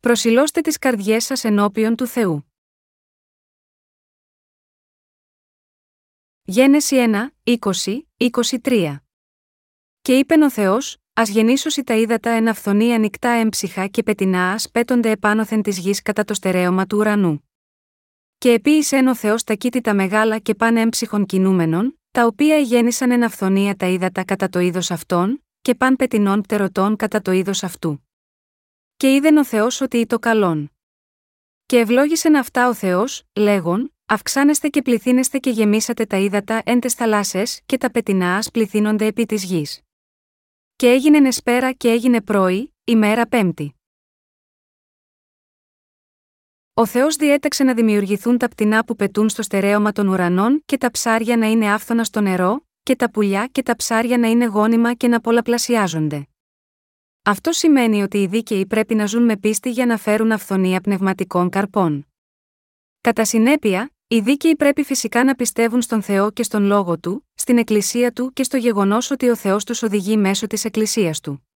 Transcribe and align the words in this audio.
Προσιλώστε 0.00 0.60
τις 0.60 0.78
καρδιές 0.78 1.24
σας 1.24 1.44
ενώπιον 1.44 1.96
του 1.96 2.06
Θεού. 2.06 2.52
Γένεση 6.42 6.96
1, 6.96 7.28
20, 7.44 7.58
23 8.64 8.96
Και 10.00 10.18
είπεν 10.18 10.42
ο 10.42 10.50
Θεός, 10.50 10.96
Α 11.12 11.22
γεννήσουσι 11.26 11.84
τα 11.84 11.94
ύδατα 11.94 12.30
εν 12.30 12.48
αυθονή 12.48 12.94
ανοιχτά 12.94 13.28
έμψυχα 13.28 13.86
και 13.86 14.02
πετεινά 14.02 14.52
α 14.52 14.56
πέτονται 14.72 15.10
επάνωθεν 15.10 15.62
της 15.62 15.78
γης 15.78 16.02
κατά 16.02 16.24
το 16.24 16.34
στερέωμα 16.34 16.86
του 16.86 16.98
ουρανού. 16.98 17.48
Και 18.38 18.52
επίησεν 18.52 19.06
ο 19.06 19.14
Θεός 19.14 19.44
τα 19.44 19.56
τα 19.82 19.94
μεγάλα 19.94 20.38
και 20.38 20.54
πάνε 20.54 20.80
έμψυχων 20.80 21.26
κινούμενων, 21.26 22.00
τα 22.10 22.26
οποία 22.26 22.58
γέννησαν 22.58 23.10
εν 23.10 23.24
αυθονία 23.24 23.76
τα 23.76 23.86
ύδατα 23.86 24.24
κατά 24.24 24.48
το 24.48 24.58
είδος 24.58 24.90
αυτών, 24.90 25.44
και 25.62 25.74
παν 25.74 25.96
πετεινών 25.96 26.40
πτερωτών 26.40 26.96
κατά 26.96 27.22
το 27.22 27.32
είδος 27.32 27.62
αυτού. 27.62 28.07
Και 28.98 29.14
είδεν 29.14 29.36
ο 29.36 29.44
Θεός 29.44 29.80
ότι 29.80 30.06
το 30.06 30.18
καλόν. 30.18 30.72
Και 31.66 31.78
ευλόγησεν 31.78 32.36
αυτά 32.36 32.68
ο 32.68 32.74
Θεός, 32.74 33.26
λέγον, 33.34 33.92
Αυξάνεστε 34.10 34.68
και 34.68 34.82
πληθύνεστε 34.82 35.38
και 35.38 35.50
γεμίσατε 35.50 36.06
τα 36.06 36.16
ύδατα 36.16 36.62
εν 36.64 36.80
τες 36.80 36.94
θαλάσσες, 36.94 37.60
και 37.66 37.78
τα 37.78 37.90
πετεινά 37.90 38.36
ας 38.36 38.50
πληθύνονται 38.50 39.06
επί 39.06 39.26
της 39.26 39.44
γης. 39.44 39.80
Και 40.76 40.90
έγινε 40.90 41.20
νεσπέρα 41.20 41.72
και 41.72 41.90
έγινε 41.90 42.20
πρωί, 42.20 42.74
ημέρα 42.84 43.26
πέμπτη. 43.26 43.74
Ο 46.74 46.86
Θεός 46.86 47.16
διέταξε 47.16 47.64
να 47.64 47.74
δημιουργηθούν 47.74 48.38
τα 48.38 48.48
πτηνά 48.48 48.84
που 48.84 48.96
πετούν 48.96 49.28
στο 49.28 49.42
στερέωμα 49.42 49.92
των 49.92 50.08
ουρανών 50.08 50.62
και 50.64 50.78
τα 50.78 50.90
ψάρια 50.90 51.36
να 51.36 51.46
είναι 51.46 51.72
άφθονα 51.72 52.04
στο 52.04 52.20
νερό, 52.20 52.66
και 52.82 52.96
τα 52.96 53.10
πουλιά 53.10 53.46
και 53.46 53.62
τα 53.62 53.76
ψάρια 53.76 54.18
να 54.18 54.28
είναι 54.28 54.44
γόνιμα 54.44 54.94
και 54.94 55.08
να 55.08 55.20
πολλαπλασιάζονται. 55.20 56.28
Αυτό 57.28 57.52
σημαίνει 57.52 58.02
ότι 58.02 58.18
οι 58.18 58.26
δίκαιοι 58.26 58.66
πρέπει 58.66 58.94
να 58.94 59.06
ζουν 59.06 59.24
με 59.24 59.36
πίστη 59.36 59.70
για 59.70 59.86
να 59.86 59.96
φέρουν 59.96 60.32
αυθονία 60.32 60.80
πνευματικών 60.80 61.48
καρπών. 61.48 62.06
Κατά 63.00 63.24
συνέπεια, 63.24 63.90
οι 64.06 64.20
δίκαιοι 64.20 64.56
πρέπει 64.56 64.84
φυσικά 64.84 65.24
να 65.24 65.34
πιστεύουν 65.34 65.82
στον 65.82 66.02
Θεό 66.02 66.30
και 66.30 66.42
στον 66.42 66.62
λόγο 66.62 66.98
του, 66.98 67.28
στην 67.34 67.58
Εκκλησία 67.58 68.12
του 68.12 68.32
και 68.32 68.42
στο 68.42 68.56
γεγονός 68.56 69.10
ότι 69.10 69.28
ο 69.28 69.36
Θεός 69.36 69.64
τους 69.64 69.82
οδηγεί 69.82 70.16
μέσω 70.16 70.46
της 70.46 70.64
Εκκλησίας 70.64 71.20
του. 71.20 71.48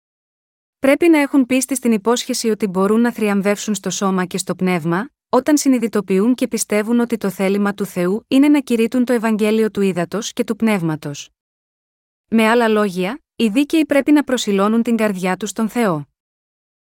Πρέπει 0.78 1.08
να 1.08 1.18
έχουν 1.18 1.46
πίστη 1.46 1.74
στην 1.74 1.92
υπόσχεση 1.92 2.48
ότι 2.48 2.66
μπορούν 2.66 3.00
να 3.00 3.12
θριαμβεύσουν 3.12 3.74
στο 3.74 3.90
σώμα 3.90 4.24
και 4.24 4.38
στο 4.38 4.54
πνεύμα, 4.54 5.10
όταν 5.28 5.56
συνειδητοποιούν 5.56 6.34
και 6.34 6.48
πιστεύουν 6.48 7.00
ότι 7.00 7.16
το 7.16 7.30
θέλημα 7.30 7.74
του 7.74 7.84
Θεού 7.84 8.24
είναι 8.28 8.48
να 8.48 8.60
κηρύττουν 8.60 9.04
το 9.04 9.12
Ευαγγέλιο 9.12 9.70
του 9.70 9.80
ύδατο 9.80 10.18
και 10.20 10.44
του 10.44 10.56
πνεύματος. 10.56 11.30
Με 12.28 12.48
άλλα 12.48 12.68
λόγια, 12.68 13.20
οι 13.40 13.48
δίκαιοι 13.48 13.86
πρέπει 13.86 14.12
να 14.12 14.24
προσιλώνουν 14.24 14.82
την 14.82 14.96
καρδιά 14.96 15.36
τους 15.36 15.50
στον 15.50 15.68
Θεό. 15.68 16.08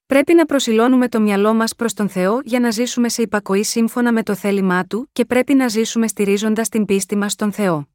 Πρέπει 0.07 0.35
να 0.35 0.45
προσιλώνουμε 0.45 1.09
το 1.09 1.21
μυαλό 1.21 1.55
μας 1.55 1.75
προς 1.75 1.95
τον 1.95 2.09
Θεό 2.09 2.41
για 2.45 2.61
να 2.61 2.71
ζήσουμε 2.71 3.09
σε 3.09 3.23
υπακοή 3.23 3.63
σύμφωνα 3.63 4.13
με 4.13 4.23
το 4.23 4.35
θέλημά 4.35 4.85
του 4.85 5.09
και 5.13 5.25
πρέπει 5.25 5.55
να 5.55 5.69
ζήσουμε 5.69 6.07
στηρίζοντας 6.07 6.69
την 6.69 6.85
πίστη 6.85 7.17
μας 7.17 7.33
στον 7.33 7.53
Θεό. 7.53 7.89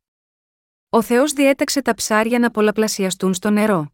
Ο 0.89 1.01
Θεός 1.01 1.33
διέταξε 1.33 1.81
τα 1.81 1.93
ψάρια 1.93 2.39
να 2.39 2.51
πολλαπλασιαστούν 2.51 3.33
στο 3.33 3.49
νερό. 3.49 3.91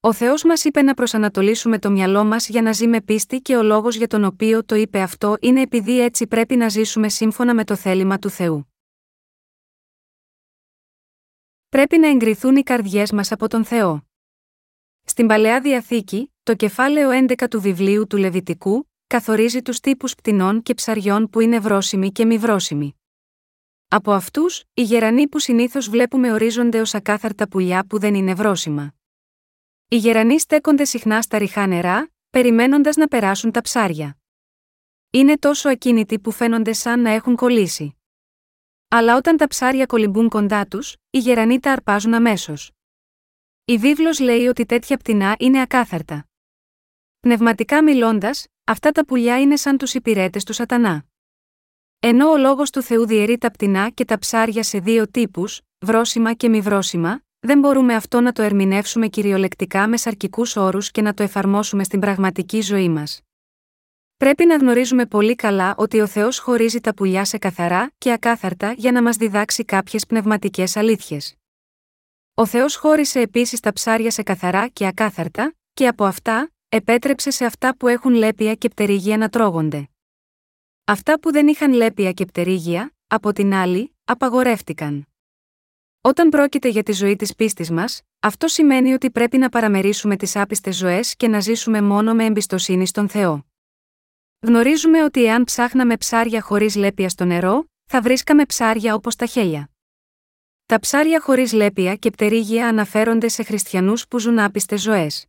Ο 0.00 0.12
Θεός 0.12 0.44
μας 0.44 0.64
είπε 0.64 0.82
να 0.82 0.94
προσανατολίσουμε 0.94 1.78
το 1.78 1.90
μυαλό 1.90 2.24
μας 2.24 2.48
για 2.48 2.62
να 2.62 2.72
ζει 2.72 2.86
με 2.86 3.00
πίστη 3.00 3.40
και 3.40 3.56
ο 3.56 3.62
λόγος 3.62 3.96
για 3.96 4.06
τον 4.06 4.24
οποίο 4.24 4.64
το 4.64 4.74
είπε 4.74 5.00
αυτό 5.00 5.36
είναι 5.40 5.60
επειδή 5.60 6.00
έτσι 6.00 6.26
πρέπει 6.26 6.56
να 6.56 6.68
ζήσουμε 6.68 7.08
σύμφωνα 7.08 7.54
με 7.54 7.64
το 7.64 7.76
θέλημα 7.76 8.18
του 8.18 8.30
Θεού. 8.30 8.71
Πρέπει 11.72 11.98
να 11.98 12.08
εγκριθούν 12.08 12.56
οι 12.56 12.62
καρδιές 12.62 13.12
μας 13.12 13.32
από 13.32 13.48
τον 13.48 13.64
Θεό. 13.64 14.06
Στην 15.04 15.26
παλαιά 15.26 15.60
διαθήκη, 15.60 16.32
το 16.42 16.54
κεφάλαιο 16.54 17.26
11 17.26 17.48
του 17.50 17.60
βιβλίου 17.60 18.06
του 18.06 18.16
Λεβιτικού, 18.16 18.90
καθορίζει 19.06 19.62
τους 19.62 19.80
τύπους 19.80 20.14
πτηνών 20.14 20.62
και 20.62 20.74
ψαριών 20.74 21.30
που 21.30 21.40
είναι 21.40 21.58
βρόσιμοι 21.58 22.12
και 22.12 22.24
μη 22.24 22.38
βρόσιμοι. 22.38 23.00
Από 23.88 24.12
αυτούς, 24.12 24.64
οι 24.74 24.82
γερανοί 24.82 25.28
που 25.28 25.38
συνήθως 25.38 25.88
βλέπουμε 25.88 26.32
ορίζονται 26.32 26.80
ως 26.80 26.94
ακάθαρτα 26.94 27.48
πουλιά 27.48 27.86
που 27.86 27.98
δεν 27.98 28.14
είναι 28.14 28.34
βρόσιμα. 28.34 28.94
Οι 29.88 29.96
γερανοί 29.96 30.40
στέκονται 30.40 30.84
συχνά 30.84 31.22
στα 31.22 31.38
ριχά 31.38 31.66
νερά, 31.66 32.10
περιμένοντας 32.30 32.96
να 32.96 33.08
περάσουν 33.08 33.50
τα 33.50 33.60
ψάρια. 33.60 34.16
Είναι 35.10 35.38
τόσο 35.38 35.68
ακίνητοι 35.68 36.18
που 36.18 36.30
φαίνονται 36.30 36.72
σαν 36.72 37.00
να 37.00 37.10
έχουν 37.10 37.36
κολλήσει. 37.36 37.96
Αλλά 38.94 39.16
όταν 39.16 39.36
τα 39.36 39.46
ψάρια 39.46 39.86
κολυμπούν 39.86 40.28
κοντά 40.28 40.66
τους, 40.66 40.96
οι 41.10 41.18
γερανοί 41.18 41.60
τα 41.60 41.72
αρπάζουν 41.72 42.14
αμέσως. 42.14 42.70
Η 43.64 43.78
βίβλος 43.78 44.20
λέει 44.20 44.46
ότι 44.46 44.66
τέτοια 44.66 44.96
πτηνά 44.96 45.36
είναι 45.38 45.60
ακάθαρτα. 45.60 46.26
Πνευματικά 47.20 47.82
μιλώντας, 47.82 48.46
αυτά 48.64 48.90
τα 48.90 49.04
πουλιά 49.04 49.40
είναι 49.40 49.56
σαν 49.56 49.76
τους 49.76 49.94
υπηρέτες 49.94 50.44
του 50.44 50.52
Σατανά. 50.52 51.04
Ενώ 51.98 52.30
ο 52.30 52.36
λόγος 52.36 52.70
του 52.70 52.82
Θεού 52.82 53.06
διαιρεί 53.06 53.38
τα 53.38 53.50
πτηνά 53.50 53.90
και 53.90 54.04
τα 54.04 54.18
ψάρια 54.18 54.62
σε 54.62 54.78
δύο 54.78 55.08
τύπους, 55.08 55.60
βρόσιμα 55.84 56.32
και 56.32 56.48
μη 56.48 56.60
βρόσιμα, 56.60 57.20
δεν 57.40 57.58
μπορούμε 57.58 57.94
αυτό 57.94 58.20
να 58.20 58.32
το 58.32 58.42
ερμηνεύσουμε 58.42 59.08
κυριολεκτικά 59.08 59.88
με 59.88 59.96
σαρκικούς 59.96 60.56
όρους 60.56 60.90
και 60.90 61.02
να 61.02 61.14
το 61.14 61.22
εφαρμόσουμε 61.22 61.84
στην 61.84 62.00
πραγματική 62.00 62.60
ζωή 62.60 62.88
μας. 62.88 63.20
Πρέπει 64.22 64.46
να 64.46 64.56
γνωρίζουμε 64.56 65.06
πολύ 65.06 65.34
καλά 65.34 65.74
ότι 65.76 66.00
ο 66.00 66.06
Θεός 66.06 66.38
χωρίζει 66.38 66.80
τα 66.80 66.94
πουλιά 66.94 67.24
σε 67.24 67.38
καθαρά 67.38 67.92
και 67.98 68.12
ακάθαρτα 68.12 68.72
για 68.72 68.92
να 68.92 69.02
μας 69.02 69.16
διδάξει 69.16 69.64
κάποιες 69.64 70.06
πνευματικές 70.06 70.76
αλήθειες. 70.76 71.34
Ο 72.34 72.46
Θεός 72.46 72.76
χώρισε 72.76 73.20
επίσης 73.20 73.60
τα 73.60 73.72
ψάρια 73.72 74.10
σε 74.10 74.22
καθαρά 74.22 74.68
και 74.68 74.86
ακάθαρτα, 74.86 75.54
και 75.72 75.86
από 75.86 76.04
αυτά, 76.04 76.50
επέτρεψε 76.68 77.30
σε 77.30 77.44
αυτά 77.44 77.76
που 77.76 77.88
έχουν 77.88 78.14
λέπια 78.14 78.54
και 78.54 78.68
πτερίγια 78.68 79.16
να 79.16 79.28
τρώγονται. 79.28 79.88
Αυτά 80.84 81.20
που 81.20 81.32
δεν 81.32 81.46
είχαν 81.46 81.72
λέπια 81.72 82.12
και 82.12 82.24
πτερίγια, 82.24 82.94
από 83.06 83.32
την 83.32 83.54
άλλη, 83.54 83.96
απαγορεύτηκαν. 84.04 85.06
Όταν 86.00 86.28
πρόκειται 86.28 86.68
για 86.68 86.82
τη 86.82 86.92
ζωή 86.92 87.16
της 87.16 87.34
πίστης 87.34 87.70
μας, 87.70 88.02
αυτό 88.20 88.48
σημαίνει 88.48 88.92
ότι 88.92 89.10
πρέπει 89.10 89.38
να 89.38 89.48
παραμερίσουμε 89.48 90.16
τις 90.16 90.36
άπιστες 90.36 90.76
ζωές 90.76 91.16
και 91.16 91.28
να 91.28 91.40
ζήσουμε 91.40 91.82
μόνο 91.82 92.14
με 92.14 92.24
εμπιστοσύνη 92.24 92.86
στον 92.86 93.08
Θεό. 93.08 93.46
Γνωρίζουμε 94.46 95.04
ότι 95.04 95.24
εάν 95.24 95.44
ψάχναμε 95.44 95.96
ψάρια 95.96 96.40
χωρίς 96.40 96.76
λέπια 96.76 97.08
στο 97.08 97.24
νερό, 97.24 97.64
θα 97.84 98.00
βρίσκαμε 98.00 98.44
ψάρια 98.44 98.94
όπως 98.94 99.16
τα 99.16 99.26
χέλια. 99.26 99.70
Τα 100.66 100.78
ψάρια 100.78 101.20
χωρίς 101.20 101.52
λέπια 101.52 101.96
και 101.96 102.10
πτερίγια 102.10 102.68
αναφέρονται 102.68 103.28
σε 103.28 103.42
χριστιανούς 103.42 104.08
που 104.08 104.18
ζουν 104.18 104.38
άπιστες 104.38 104.80
ζωές. 104.80 105.26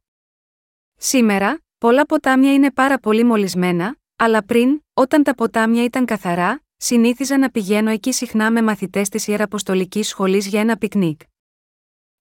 Σήμερα, 0.96 1.60
πολλά 1.78 2.06
ποτάμια 2.06 2.54
είναι 2.54 2.72
πάρα 2.72 2.98
πολύ 3.00 3.24
μολυσμένα, 3.24 3.98
αλλά 4.16 4.44
πριν, 4.44 4.82
όταν 4.94 5.24
τα 5.24 5.36
ποτάμια 5.36 5.84
ήταν 5.84 6.06
καθαρά, 6.06 6.64
συνήθιζα 6.78 7.38
να 7.38 7.50
πηγαίνω 7.50 7.90
εκεί 7.90 8.12
συχνά 8.12 8.52
με 8.52 8.62
μαθητές 8.62 9.10
της 9.10 9.28
Ιεραποστολικής 9.28 10.08
Σχολής 10.08 10.48
για 10.48 10.60
ένα 10.60 10.78
πικνίκ. 10.78 11.22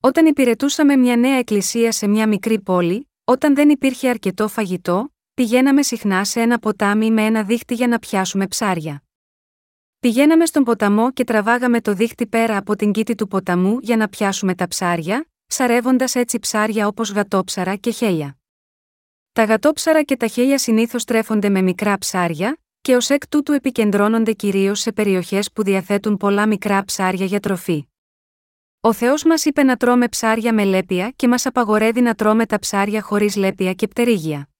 Όταν 0.01 0.27
υπηρετούσαμε 0.27 0.97
μια 0.97 1.17
νέα 1.17 1.39
εκκλησία 1.39 1.93
σε 1.93 2.07
μια 2.07 2.29
μικρή 2.29 2.61
πόλη, 2.61 3.11
όταν 3.25 3.55
δεν 3.55 3.69
υπήρχε 3.69 4.09
αρκετό 4.09 4.49
φαγητό, 4.49 5.12
πηγαίναμε 5.35 5.83
συχνά 5.83 6.25
σε 6.25 6.41
ένα 6.41 6.59
ποτάμι 6.59 7.11
με 7.11 7.25
ένα 7.25 7.43
δίχτυ 7.43 7.75
για 7.75 7.89
να 7.89 7.99
πιάσουμε 7.99 8.47
ψάρια. 8.47 9.03
Πηγαίναμε 10.01 10.47
στον 10.47 10.65
ποταμό 10.65 11.13
και 11.13 11.25
τραβάγαμε 11.25 11.81
το 11.81 11.95
δίχτυ 11.95 12.27
πέρα 12.27 12.57
από 12.57 12.77
την 12.77 12.93
κήτη 12.93 13.15
του 13.15 13.29
ποταμού 13.29 13.79
για 13.81 13.97
να 13.97 14.09
πιάσουμε 14.09 14.55
τα 14.55 14.69
ψάρια, 14.69 15.27
ψαρεύοντα 15.47 16.07
έτσι 16.13 16.39
ψάρια 16.39 16.87
όπως 16.87 17.13
γατόψαρα 17.13 17.77
και 17.77 17.91
χέλια. 17.91 18.39
Τα 19.33 19.45
γατόψαρα 19.45 20.03
και 20.03 20.17
τα 20.17 20.27
χέλια 20.27 20.59
συνήθως 20.59 21.05
τρέφονται 21.05 21.49
με 21.49 21.63
μικρά 21.63 21.99
ψάρια, 21.99 22.57
και 22.81 22.97
ως 22.97 23.11
εκ 23.11 23.29
τούτου 23.29 23.53
επικεντρώνονται 23.53 24.33
κυρίως 24.33 24.81
σε 24.81 24.93
περιοχές 24.93 25.53
που 25.53 25.63
διαθέτουν 25.63 26.17
πολλά 26.17 26.47
μικρά 26.47 26.85
ψάρια 26.85 27.27
για 27.27 27.41
τροφή. 27.41 27.87
Ο 28.81 28.93
Θεός 28.93 29.25
μας 29.25 29.45
είπε 29.45 29.63
να 29.63 29.77
τρώμε 29.77 30.09
ψάρια 30.09 30.55
με 30.55 30.65
λέπια 30.65 31.13
και 31.17 31.29
μας 31.29 31.47
απαγορεύει 31.47 32.01
να 32.01 32.15
τρώμε 32.15 32.47
τα 32.47 32.59
ψάρια 32.59 33.03
χωρίς 33.03 33.37
λέπια 33.37 33.73
και 33.73 33.89
πτερίγια. 33.89 34.52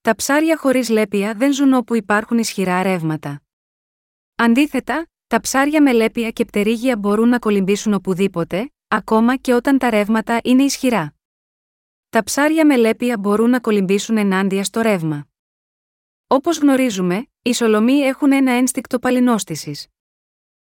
Τα 0.00 0.14
ψάρια 0.14 0.56
χωρίς 0.56 0.88
λέπια 0.88 1.34
δεν 1.34 1.52
ζουν 1.52 1.72
όπου 1.72 1.94
υπάρχουν 1.94 2.38
ισχυρά 2.38 2.82
ρεύματα. 2.82 3.42
Αντίθετα, 4.34 5.08
τα 5.26 5.40
ψάρια 5.40 5.82
με 5.82 5.92
λέπια 5.92 6.30
και 6.30 6.44
πτερίγια 6.44 6.96
μπορούν 6.96 7.28
να 7.28 7.38
κολυμπήσουν 7.38 7.94
οπουδήποτε, 7.94 8.72
ακόμα 8.88 9.36
και 9.36 9.54
όταν 9.54 9.78
τα 9.78 9.90
ρεύματα 9.90 10.40
είναι 10.44 10.62
ισχυρά. 10.62 11.14
Τα 12.08 12.22
ψάρια 12.22 12.66
με 12.66 12.76
λέπια 12.76 13.18
μπορούν 13.18 13.50
να 13.50 13.60
κολυμπήσουν 13.60 14.16
ενάντια 14.16 14.64
στο 14.64 14.80
ρεύμα. 14.80 15.28
Όπως 16.26 16.58
γνωρίζουμε, 16.58 17.26
οι 17.42 17.52
σολομοί 17.52 17.98
έχουν 17.98 18.32
ένα 18.32 18.52
ένστικτο 18.52 18.98
παλινόστησης. 18.98 19.86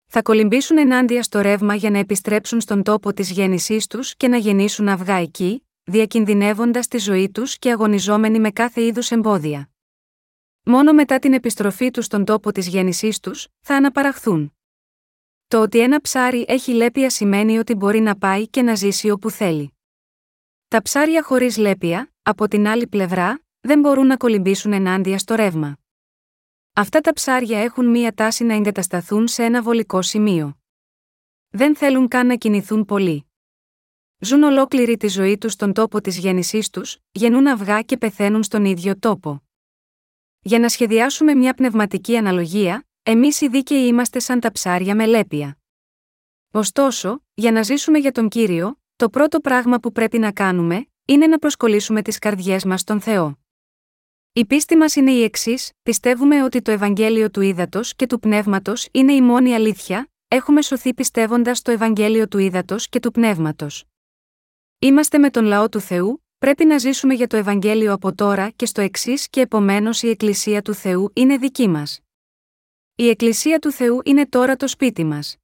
Θα 0.06 0.22
κολυμπήσουν 0.22 0.78
ενάντια 0.78 1.24
στο 1.24 1.42
ρεύμα 1.42 1.76
για 1.76 1.90
να 1.90 1.98
επιστρέψουν 1.98 2.62
στον 2.62 2.84
τόπο 2.84 3.14
της 3.14 3.32
γέννησής 3.32 3.88
τους 3.88 4.16
και 4.16 4.28
να 4.28 4.38
γεννήσουν 4.38 4.88
αυγά 4.88 5.16
εκεί, 5.16 5.68
διακινδυνεύοντας 5.84 6.88
τη 6.88 6.98
ζωή 6.98 7.30
τους 7.30 7.58
και 7.60 7.72
αγωνιζόμενοι 7.72 8.40
με 8.40 8.52
κάθε 8.52 8.82
είδους 8.86 9.12
εμπόδια. 9.12 9.70
Μόνο 10.64 10.94
μετά 10.94 11.20
την 11.20 11.34
επιστροφή 11.34 11.92
τους 11.92 12.06
στον 12.06 12.26
τόπο 12.26 12.52
της 12.52 12.68
γέννησής 12.68 13.20
τους, 13.20 13.48
θα 13.60 13.76
αναπαραχθούν. 13.76 14.54
Το 15.48 15.62
ότι 15.62 15.80
ένα 15.80 16.02
ψάρι 16.02 16.46
έχει 16.48 16.72
λέπια 16.72 17.10
σημαίνει 17.10 17.58
ότι 17.58 17.76
μπορεί 17.76 18.00
να 18.00 18.18
πάει 18.18 18.48
και 18.48 18.62
να 18.62 18.76
ζήσει 18.76 19.10
όπου 19.10 19.30
θέλει. 19.30 19.78
Τα 20.68 20.82
ψάρια 20.82 21.24
χωρίς 21.24 21.58
λέπια, 21.58 22.14
από 22.22 22.48
την 22.48 22.68
άλλη 22.68 22.88
πλευρά, 22.88 23.44
δεν 23.60 23.80
μπορούν 23.80 24.08
να 24.08 24.18
κολυμπήσουν 24.18 24.74
ενάντια 24.74 25.18
στο 25.18 25.36
ρεύμα. 25.36 25.78
Αυτά 26.74 27.02
τα 27.02 27.14
ψάρια 27.14 27.60
έχουν 27.60 27.86
μία 27.90 28.14
τάση 28.14 28.44
να 28.44 28.54
εγκατασταθούν 28.54 29.28
σε 29.28 29.44
ένα 29.44 29.62
βολικό 29.62 30.02
σημείο. 30.02 30.58
Δεν 31.50 31.76
θέλουν 31.76 32.08
καν 32.08 32.28
να 32.28 32.36
κινηθούν 32.36 32.86
πολύ. 32.86 33.33
Ζουν 34.26 34.44
ολόκληρη 34.44 34.98
τη 34.98 35.08
ζωή 35.08 35.38
τους 35.38 35.52
στον 35.52 35.74
τόπο 35.74 36.02
της 36.02 36.18
γέννησής 36.18 36.70
τους, 36.70 36.98
γεννούν 37.12 37.48
αυγά 37.48 37.82
και 37.82 37.98
πεθαίνουν 37.98 38.44
στον 38.44 38.66
ίδιο 38.66 39.00
τόπο. 39.00 39.44
Για 40.42 40.60
να 40.60 40.70
σχεδιάσουμε 40.70 41.34
μια 41.34 41.54
πνευματική 41.54 42.18
αναλογία, 42.18 42.88
εμείς 43.04 43.42
οι 43.42 43.48
δίκαιοι 43.48 43.88
είμαστε 43.88 44.20
σαν 44.20 44.40
τα 44.40 44.52
ψάρια 44.52 44.96
με 44.96 45.06
λέπια. 45.06 45.58
Ωστόσο, 46.52 47.24
για 47.34 47.52
να 47.52 47.62
ζήσουμε 47.62 47.98
για 47.98 48.12
τον 48.12 48.30
κύριο, 48.30 48.82
το 48.96 49.10
πρώτο 49.10 49.40
πράγμα 49.40 49.80
που 49.80 49.92
πρέπει 49.92 50.20
να 50.20 50.32
κάνουμε, 50.32 50.86
είναι 51.06 51.28
να 51.28 51.40
προσκολήσουμε 51.40 52.02
τις 52.02 52.20
καρδιές 52.20 52.66
μας 52.66 52.82
στον 52.82 53.02
Θεό. 53.02 53.40
Η 54.34 54.46
πίστη 54.46 54.76
μας 54.76 54.96
είναι 54.96 55.12
η 55.12 55.24
εξής: 55.24 55.72
πιστεύουμε 55.84 56.44
ότι 56.44 56.62
το 56.62 56.72
Ευαγγέλιο 56.72 57.30
του 57.30 57.42
Ήδατος 57.42 57.96
και 57.96 58.06
του 58.06 58.20
Πνεύματος 58.20 58.88
είναι 58.92 59.14
η 59.14 59.22
μόνη 59.22 59.54
αλήθεια, 59.54 60.12
έχουμε 60.28 60.62
σωθεί 60.62 60.94
πιστεύοντας 60.94 61.62
το 61.62 61.72
Ευαγγέλιο 61.72 62.28
του 62.28 62.38
Ήδατος 62.38 62.90
και 62.90 63.00
του 63.00 63.12
Πνεύματος. 63.12 63.86
Είμαστε 64.84 65.18
με 65.18 65.30
τον 65.30 65.46
λαό 65.46 65.70
του 65.70 65.80
Θεού, 65.80 66.24
πρέπει 66.38 66.66
να 66.66 66.78
ζήσουμε 66.78 67.14
για 67.14 67.28
το 67.28 67.38
Ευαγγέλιο 67.38 67.94
από 67.94 68.16
τώρα 68.16 68.50
και 68.50 68.66
στο 68.66 68.82
εξής 68.82 69.30
και 69.30 69.42
επομένως 69.42 70.02
η 70.02 70.10
Εκκλησία 70.10 70.62
του 70.62 70.74
Θεού 70.74 71.12
είναι 71.14 71.38
δική 71.38 71.68
μας. 71.68 72.00
Η 72.96 73.10
Εκκλησία 73.10 73.60
του 73.60 73.72
Θεού 73.72 74.02
είναι 74.04 74.26
τώρα 74.28 74.56
το 74.56 74.68
σπίτι 74.68 75.04
μας. 75.04 75.38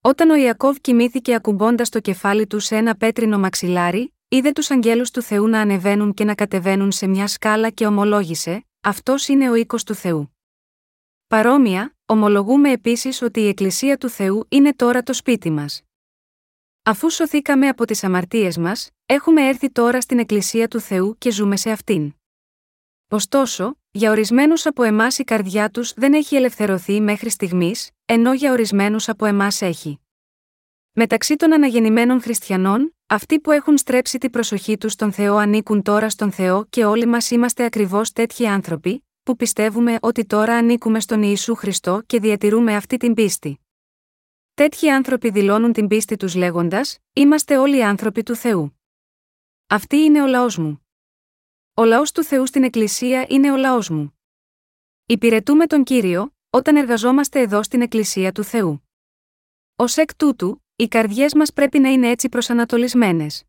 Όταν 0.00 0.30
ο 0.30 0.34
Ιακώβ 0.34 0.76
κοιμήθηκε 0.76 1.34
ακουμπώντας 1.34 1.88
το 1.88 2.00
κεφάλι 2.00 2.46
του 2.46 2.58
σε 2.60 2.76
ένα 2.76 2.96
πέτρινο 2.96 3.38
μαξιλάρι, 3.38 4.14
είδε 4.28 4.52
τους 4.52 4.70
αγγέλους 4.70 5.10
του 5.10 5.22
Θεού 5.22 5.48
να 5.48 5.60
ανεβαίνουν 5.60 6.14
και 6.14 6.24
να 6.24 6.34
κατεβαίνουν 6.34 6.92
σε 6.92 7.06
μια 7.06 7.26
σκάλα 7.26 7.70
και 7.70 7.86
ομολόγησε: 7.86 8.66
Αυτός 8.80 9.28
είναι 9.28 9.50
ο 9.50 9.54
οίκος 9.54 9.84
του 9.84 9.94
Θεού. 9.94 10.36
Παρόμοια, 11.26 11.96
ομολογούμε 12.06 12.70
επίσης 12.70 13.22
ότι 13.22 13.40
η 13.40 13.48
Εκκλησία 13.48 13.96
του 13.96 14.08
Θεού 14.08 14.46
είναι 14.48 14.74
τώρα 14.74 15.02
το 15.02 15.12
σπίτι 15.12 15.50
μας. 15.50 15.82
Αφού 16.86 17.10
σωθήκαμε 17.10 17.68
από 17.68 17.84
τις 17.84 18.04
αμαρτίες 18.04 18.58
μας, 18.58 18.90
έχουμε 19.06 19.48
έρθει 19.48 19.70
τώρα 19.70 20.00
στην 20.00 20.18
Εκκλησία 20.18 20.68
του 20.68 20.80
Θεού 20.80 21.18
και 21.18 21.30
ζούμε 21.30 21.56
σε 21.56 21.70
αυτήν. 21.70 22.12
Ωστόσο, 23.08 23.76
για 23.90 24.10
ορισμένους 24.10 24.66
από 24.66 24.82
εμάς 24.82 25.18
η 25.18 25.24
καρδιά 25.24 25.70
τους 25.70 25.92
δεν 25.96 26.14
έχει 26.14 26.36
ελευθερωθεί 26.36 27.00
μέχρι 27.00 27.30
στιγμής, 27.30 27.90
ενώ 28.04 28.32
για 28.32 28.52
ορισμένους 28.52 29.08
από 29.08 29.26
εμάς 29.26 29.62
έχει. 29.62 30.00
Μεταξύ 30.92 31.36
των 31.36 31.52
αναγεννημένων 31.52 32.22
χριστιανών, 32.22 32.94
αυτοί 33.06 33.40
που 33.40 33.50
έχουν 33.50 33.78
στρέψει 33.78 34.18
την 34.18 34.30
προσοχή 34.30 34.78
τους 34.78 34.92
στον 34.92 35.12
Θεό 35.12 35.36
ανήκουν 35.36 35.82
τώρα 35.82 36.10
στον 36.10 36.32
Θεό 36.32 36.66
και 36.70 36.84
όλοι 36.84 37.06
μας 37.06 37.30
είμαστε 37.30 37.64
ακριβώς 37.64 38.12
τέτοιοι 38.12 38.46
άνθρωποι, 38.46 39.04
που 39.22 39.36
πιστεύουμε 39.36 39.96
ότι 40.00 40.24
τώρα 40.24 40.54
ανήκουμε 40.54 41.00
στον 41.00 41.22
Ιησού 41.22 41.54
Χριστό 41.54 42.02
και 42.06 42.20
διατηρούμε 42.20 42.76
αυτή 42.76 42.96
την 42.96 43.14
πίστη. 43.14 43.58
Τέτοιοι 44.54 44.90
άνθρωποι 44.90 45.30
δηλώνουν 45.30 45.72
την 45.72 45.88
πίστη 45.88 46.16
τους 46.16 46.34
λέγοντας: 46.34 46.98
Είμαστε 47.12 47.58
όλοι 47.58 47.84
άνθρωποι 47.84 48.22
του 48.22 48.34
Θεού. 48.34 48.80
Αυτή 49.66 49.96
είναι 49.96 50.22
ο 50.22 50.26
λαός 50.26 50.58
μου. 50.58 50.86
Ο 51.74 51.84
λαός 51.84 52.12
του 52.12 52.24
Θεού 52.24 52.46
στην 52.46 52.64
Εκκλησία 52.64 53.26
είναι 53.28 53.52
ο 53.52 53.56
λαός 53.56 53.88
μου. 53.88 54.18
Υπηρετούμε 55.06 55.66
τον 55.66 55.84
κύριο, 55.84 56.34
όταν 56.50 56.76
εργαζόμαστε 56.76 57.40
εδώ 57.40 57.62
στην 57.62 57.80
Εκκλησία 57.80 58.32
του 58.32 58.44
Θεού. 58.44 58.88
Ω 59.76 59.84
εκ 59.94 60.14
τούτου, 60.14 60.64
οι 60.76 60.88
καρδιές 60.88 61.34
μας 61.34 61.52
πρέπει 61.52 61.78
να 61.78 61.88
είναι 61.88 62.08
έτσι 62.08 62.28
προσανατολισμένες. 62.28 63.44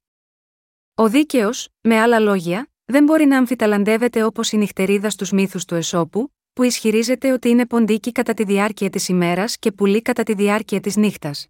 Ο 0.96 1.10
δίκαιος, 1.10 1.70
με 1.82 2.00
άλλα 2.00 2.20
λόγια, 2.20 2.72
δεν 2.86 3.04
μπορεί 3.04 3.26
να 3.26 3.38
αμφιταλαντεύεται 3.38 4.24
όπως 4.24 4.52
η 4.52 4.58
νυχτερίδα 4.58 5.10
στους 5.10 5.32
μύθους 5.32 5.66
του 5.66 5.76
Εσώπου, 5.76 6.34
που 6.56 6.64
ισχυρίζεται 6.64 7.32
ότι 7.32 7.50
είναι 7.50 7.66
ποντίκι 7.66 8.12
κατά 8.12 8.34
τη 8.34 8.44
διάρκεια 8.44 8.90
της 8.90 9.08
ημέρας 9.08 9.58
και 9.58 9.72
πουλί 9.72 10.02
κατά 10.02 10.24
τη 10.24 10.34
διάρκεια 10.34 10.80
της 10.80 10.96
νύχτας. 10.96 11.48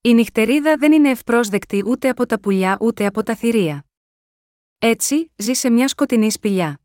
Η 0.00 0.14
νυχτερίδα 0.14 0.76
δεν 0.76 0.92
είναι 0.92 1.10
ευπρόσδεκτη 1.10 1.82
ούτε 1.86 2.08
από 2.08 2.26
τα 2.26 2.40
πουλιά 2.40 2.76
ούτε 2.80 3.06
από 3.06 3.22
τα 3.22 3.34
θηρία. 3.34 3.84
Έτσι, 4.78 5.32
ζει 5.36 5.52
σε 5.52 5.70
μια 5.70 5.88
σκοτεινή 5.88 6.30
σπηλιά. 6.30 6.80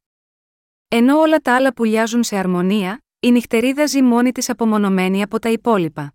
Ενώ 0.88 1.20
όλα 1.20 1.40
τα 1.40 1.56
άλλα 1.56 1.74
πουλιάζουν 1.74 2.24
σε 2.24 2.36
αρμονία, 2.36 3.04
η 3.20 3.32
νυχτερίδα 3.32 3.86
ζει 3.86 4.02
μόνη 4.02 4.32
της 4.32 4.50
απομονωμένη 4.50 5.22
από 5.22 5.40
τα 5.40 5.50
υπόλοιπα. 5.50 6.14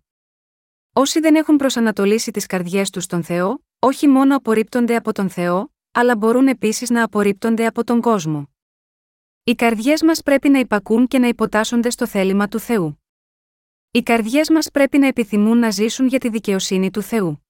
Όσοι 0.93 1.19
δεν 1.19 1.35
έχουν 1.35 1.55
προσανατολίσει 1.55 2.31
τις 2.31 2.45
καρδιές 2.45 2.89
τους 2.89 3.03
στον 3.03 3.23
Θεό, 3.23 3.63
όχι 3.79 4.07
μόνο 4.07 4.35
απορρίπτονται 4.35 4.95
από 4.95 5.11
τον 5.11 5.29
Θεό, 5.29 5.73
αλλά 5.91 6.15
μπορούν 6.15 6.47
επίσης 6.47 6.89
να 6.89 7.03
απορρίπτονται 7.03 7.65
από 7.65 7.83
τον 7.83 8.01
κόσμο. 8.01 8.54
Οι 9.47 9.55
καρδιές 9.55 10.03
μας 10.03 10.21
πρέπει 10.21 10.49
να 10.49 10.59
υπακούν 10.59 11.07
και 11.07 11.19
να 11.19 11.27
υποτάσσονται 11.27 11.89
στο 11.89 12.07
θέλημα 12.07 12.47
του 12.47 12.59
Θεού. 12.59 13.03
Οι 13.91 14.03
καρδιές 14.03 14.49
μας 14.49 14.71
πρέπει 14.71 14.97
να 14.97 15.07
επιθυμούν 15.07 15.57
να 15.57 15.69
ζήσουν 15.69 16.07
για 16.07 16.19
τη 16.19 16.29
δικαιοσύνη 16.29 16.91
του 16.91 17.01
Θεού. 17.01 17.45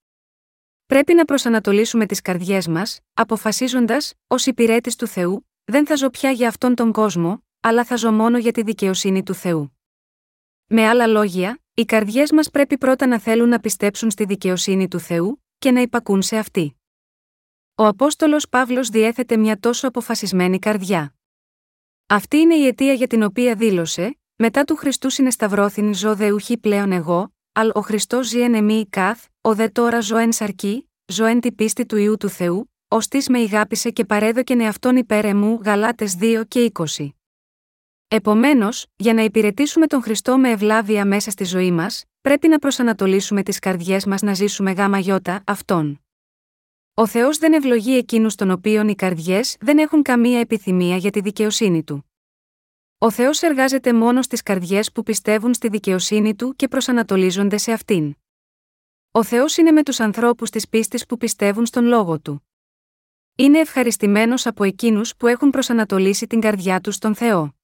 Πρέπει 0.86 1.14
να 1.14 1.26
προσανατολίσουμε 1.26 2.06
τις 2.06 2.22
καρδιές 2.22 2.68
μας, 2.68 3.00
αποφασίζοντας, 3.14 4.14
ως 4.28 4.46
υπηρέτης 4.46 4.96
του 4.96 5.08
Θεού, 5.08 5.50
δεν 5.64 5.86
θα 5.86 5.96
ζω 5.96 6.10
πια 6.10 6.32
για 6.32 6.48
αυτόν 6.48 6.76
τον 6.76 6.92
κόσμο, 6.92 7.44
αλλά 7.60 7.84
θα 7.84 7.96
ζω 7.96 8.12
μόνο 8.12 8.38
για 8.38 8.52
τη 8.52 8.62
δικαιοσύνη 8.62 9.24
του 9.24 9.34
Θεού. 9.34 9.78
Με 10.66 10.88
άλλα 10.88 11.08
λόγια, 11.08 11.60
οι 11.74 11.86
καρδιές 11.86 12.32
μας 12.32 12.50
πρέπει 12.50 12.78
πρώτα 12.78 13.08
να 13.08 13.20
θέλουν 13.20 13.50
να 13.50 13.60
πιστέψουν 13.60 14.12
στη 14.12 14.26
δικαιοσύνη 14.26 14.88
του 14.88 15.00
Θεού 15.00 15.44
και 15.58 15.72
να 15.72 15.82
υπακούν 15.82 16.22
σε 16.22 16.38
αυτή. 16.38 16.80
Ο 17.76 17.86
Απόστολος 17.86 18.50
Παύλος 18.50 18.90
διέθετε 18.90 19.38
μια 19.38 19.60
τόσο 19.60 19.88
αποφασισμένη 19.88 20.60
καρδιά. 20.60 21.15
Αυτή 22.08 22.38
είναι 22.38 22.56
η 22.56 22.68
αιτία 22.68 22.94
για 22.94 23.08
την 23.08 23.24
οποία 23.24 23.56
δήλωσε: 23.56 24.18
Μετά 24.36 24.64
του 24.64 24.76
Χριστού 24.76 25.10
συνεσταυρώθην 25.10 25.94
ζω 25.94 26.16
δε 26.16 26.32
ουχή 26.32 26.58
πλέον 26.58 26.92
εγώ, 26.92 27.34
αλ 27.52 27.70
ο 27.74 27.82
Χριστός 27.82 28.28
ζει 28.28 28.40
εν 28.40 28.54
εμή 28.54 28.88
καθ, 28.90 29.26
ο 29.42 29.56
δε 29.56 29.68
τώρα 29.68 30.00
ζω 30.00 30.18
εν 30.18 30.32
σαρκή, 30.32 30.90
ζω 31.06 31.26
εν 31.26 31.40
την 31.40 31.56
πίστη 31.56 31.86
του 31.86 31.98
ιού 31.98 32.18
του 32.18 32.30
Θεού, 32.30 32.72
ως 32.88 33.08
τη 33.08 33.32
με 33.32 33.40
ηγάπησε 33.40 33.90
και 33.90 34.06
παρέδοκεν 34.06 34.60
εαυτόν 34.60 34.96
υπέρ 34.96 35.26
εμού 35.26 35.60
Γαλάτες 35.64 36.18
2 36.20 36.44
και 36.48 36.72
20. 36.74 37.10
Επομένως, 38.08 38.86
για 38.96 39.14
να 39.14 39.22
υπηρετήσουμε 39.22 39.88
τον 39.88 40.02
Χριστό 40.02 40.38
με 40.38 40.50
ευλάβεια 40.50 41.06
μέσα 41.06 41.32
στη 41.32 41.44
ζωή 41.44 41.72
μας, 41.72 42.04
πρέπει 42.22 42.48
να 42.48 42.60
προσανατολίσουμε 42.60 43.44
τις 43.44 43.60
καρδιές 43.60 44.06
μας 44.06 44.22
να 44.22 44.34
ζήσουμε 44.34 44.72
γάμα 44.72 45.00
γιώτα 45.00 45.44
αυτόν. 45.46 46.05
Ο 46.98 47.08
Θεός 47.08 47.38
δεν 47.38 47.54
ευλογεί 47.54 47.98
εκείνους 47.98 48.36
των 48.36 48.52
οποίων 48.52 48.88
οι 48.88 48.96
καρδιές 48.96 49.58
δεν 49.60 49.78
έχουν 49.78 50.02
καμία 50.02 50.40
επιθυμία 50.40 50.98
για 50.98 51.12
τη 51.12 51.20
δικαιοσύνη 51.20 51.84
του. 51.84 52.12
Ο 52.98 53.12
Θεός 53.12 53.42
εργάζεται 53.42 53.94
μόνος 53.94 54.26
στι 54.26 54.44
καρδιές 54.44 54.92
που 54.92 55.04
πιστεύουν 55.04 55.54
στη 55.54 55.68
δικαιοσύνη 55.68 56.36
του 56.36 56.56
και 56.56 56.68
προσανατολίζονται 56.68 57.58
σε 57.58 57.72
αυτήν. 57.72 58.16
Ο 59.12 59.24
Θεός 59.24 59.58
είναι 59.58 59.72
με 59.72 59.84
τους 59.84 60.00
ανθρώπους 60.00 60.50
της 60.50 60.70
πίστης 60.70 61.06
που 61.06 61.18
πιστεύουν 61.18 61.66
στον 61.66 61.86
λόγο 61.86 62.20
του. 62.20 62.48
Είναι 63.36 63.60
ευχαριστημένος 63.60 64.46
από 64.46 64.64
εκείνους 64.64 65.16
που 65.16 65.28
έχουν 65.28 65.50
προσανατολίσει 65.50 66.28
την 66.28 66.40
καρδιά 66.40 66.82
τους 66.82 66.96
στον 66.96 67.16
Θεό. 67.16 67.56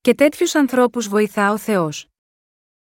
Και 0.00 0.14
τέτοιους 0.14 0.54
ανθρώπους 0.54 1.08
βοηθά 1.08 1.52
ο 1.52 1.56
Θεός. 1.58 2.06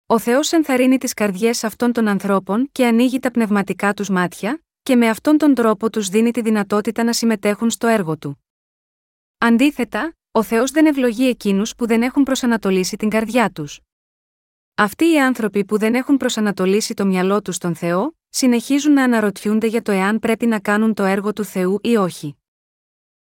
Ο 0.07 0.19
Θεός 0.19 0.53
ενθαρρύνει 0.53 0.99
τις 0.99 1.15
καρδιές 1.15 1.65
αυτών 1.65 1.93
των 1.93 2.09
ανθρώπων 2.09 2.69
και 2.73 2.87
ανοίγει 2.87 3.19
τα 3.19 3.31
πνευματικά 3.31 3.95
τους 3.95 4.09
μάτια, 4.09 4.65
και 4.85 4.97
με 4.97 5.09
αυτόν 5.09 5.39
τον 5.39 5.55
τρόπο 5.55 5.91
τους 5.91 6.09
δίνει 6.09 6.31
τη 6.31 6.41
δυνατότητα 6.41 7.05
να 7.05 7.13
συμμετέχουν 7.13 7.71
στο 7.71 7.87
έργο 7.87 8.17
του. 8.19 8.45
Αντίθετα, 9.39 10.17
ο 10.31 10.43
Θεός 10.43 10.71
δεν 10.71 10.87
ευλογεί 10.87 11.29
εκείνους 11.29 11.75
που 11.75 11.87
δεν 11.87 12.03
έχουν 12.03 12.23
προσανατολίσει 12.23 12.97
την 12.97 13.09
καρδιά 13.09 13.51
τους. 13.51 13.81
Αυτοί 14.75 15.13
οι 15.13 15.21
άνθρωποι 15.21 15.65
που 15.65 15.79
δεν 15.79 15.95
έχουν 15.95 16.17
προσανατολίσει 16.17 16.95
το 16.95 17.07
μυαλό 17.07 17.43
τους 17.43 17.55
στον 17.55 17.75
Θεό, 17.75 18.17
συνεχίζουν 18.29 18.93
να 18.93 19.03
αναρωτιούνται 19.03 19.67
για 19.67 19.83
το 19.83 19.93
εάν 19.93 20.19
πρέπει 20.19 20.47
να 20.47 20.61
κάνουν 20.61 20.95
το 20.95 21.03
έργο 21.03 21.33
του 21.33 21.45
Θεού 21.45 21.79
ή 21.83 21.97
όχι. 21.97 22.37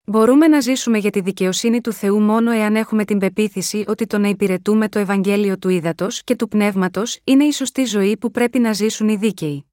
Μπορούμε 0.03 0.47
να 0.47 0.59
ζήσουμε 0.59 0.97
για 0.97 1.09
τη 1.09 1.21
δικαιοσύνη 1.21 1.81
του 1.81 1.93
Θεού 1.93 2.19
μόνο 2.19 2.51
εάν 2.51 2.75
έχουμε 2.75 3.05
την 3.05 3.17
πεποίθηση 3.17 3.83
ότι 3.87 4.05
το 4.05 4.17
να 4.17 4.27
υπηρετούμε 4.27 4.89
το 4.89 4.99
Ευαγγέλιο 4.99 5.57
του 5.57 5.69
Ήδατος 5.69 6.23
και 6.23 6.35
του 6.35 6.47
Πνεύματος 6.47 7.19
είναι 7.23 7.43
η 7.43 7.51
σωστή 7.51 7.85
ζωή 7.85 8.17
που 8.17 8.31
πρέπει 8.31 8.59
να 8.59 8.73
ζήσουν 8.73 9.09
οι 9.09 9.15
δίκαιοι. 9.15 9.72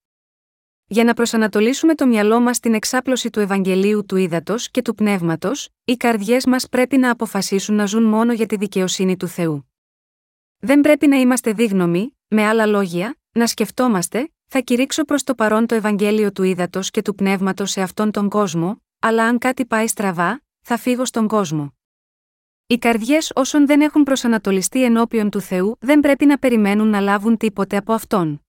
Για 0.92 1.04
να 1.04 1.14
προσανατολίσουμε 1.14 1.94
το 1.94 2.06
μυαλό 2.06 2.40
μας 2.40 2.56
στην 2.56 2.74
εξάπλωση 2.74 3.30
του 3.30 3.40
Ευαγγελίου 3.40 4.04
του 4.06 4.16
Ήδατος 4.16 4.70
και 4.70 4.82
του 4.82 4.94
Πνεύματος, 4.94 5.68
οι 5.84 5.96
καρδιές 5.96 6.46
μας 6.46 6.68
πρέπει 6.68 6.96
να 6.96 7.10
αποφασίσουν 7.10 7.74
να 7.74 7.86
ζουν 7.86 8.02
μόνο 8.02 8.32
για 8.32 8.46
τη 8.46 8.56
δικαιοσύνη 8.56 9.16
του 9.16 9.26
Θεού. 9.26 9.70
Δεν 10.58 10.80
πρέπει 10.80 11.06
να 11.06 11.16
είμαστε 11.16 11.52
δίγνωμοι, 11.52 12.16
με 12.28 12.46
άλλα 12.46 12.66
λόγια, 12.66 13.16
να 13.32 13.46
σκεφτόμαστε, 13.46 14.32
θα 14.46 14.60
κηρύξω 14.60 15.04
προς 15.04 15.22
το 15.22 15.34
παρόν 15.34 15.66
το 15.66 15.74
Ευαγγέλιο 15.74 16.32
του 16.32 16.42
Ήδατος 16.42 16.90
και 16.90 17.02
του 17.02 17.14
Πνεύματος 17.14 17.70
σε 17.70 17.82
αυτόν 17.82 18.10
τον 18.10 18.28
κόσμο, 18.28 18.82
αλλά 18.98 19.24
αν 19.24 19.38
κάτι 19.38 19.66
πάει 19.66 19.86
στραβά, 19.86 20.42
θα 20.60 20.76
φύγω 20.76 21.04
στον 21.04 21.28
κόσμο. 21.28 21.74
Οι 22.66 22.78
καρδιές 22.78 23.32
όσων 23.34 23.66
δεν 23.66 23.80
έχουν 23.80 24.02
προσανατολιστεί 24.02 24.84
ενώπιον 24.84 25.30
του 25.30 25.40
Θεού 25.40 25.76
δεν 25.80 26.00
πρέπει 26.00 26.26
να 26.26 26.38
περιμένουν 26.38 26.88
να 26.88 27.00
λάβουν 27.00 27.36
τίποτε 27.36 27.76
από 27.76 27.92
αυτόν. 27.92 28.44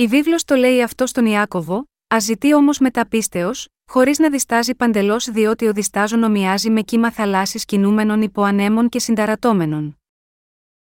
Η 0.00 0.06
βίβλος 0.06 0.44
το 0.44 0.54
λέει 0.54 0.82
αυτό 0.82 1.06
στον 1.06 1.26
Ιάκωβο, 1.26 1.84
α 2.14 2.18
ζητεί 2.20 2.54
όμως 2.54 2.78
μεταπίστεως, 2.78 3.68
χωρίς 3.90 4.18
να 4.18 4.30
διστάζει 4.30 4.74
παντελώς 4.74 5.30
διότι 5.30 5.66
ο 5.66 5.72
διστάζων 5.72 6.22
ομοιάζει 6.22 6.70
με 6.70 6.80
κύμα 6.80 7.10
θαλάσσης 7.10 7.64
κινούμενων 7.64 8.22
υπό 8.22 8.42
ανέμων 8.42 8.88
και 8.88 8.98
συνταρατώμενων. 8.98 9.98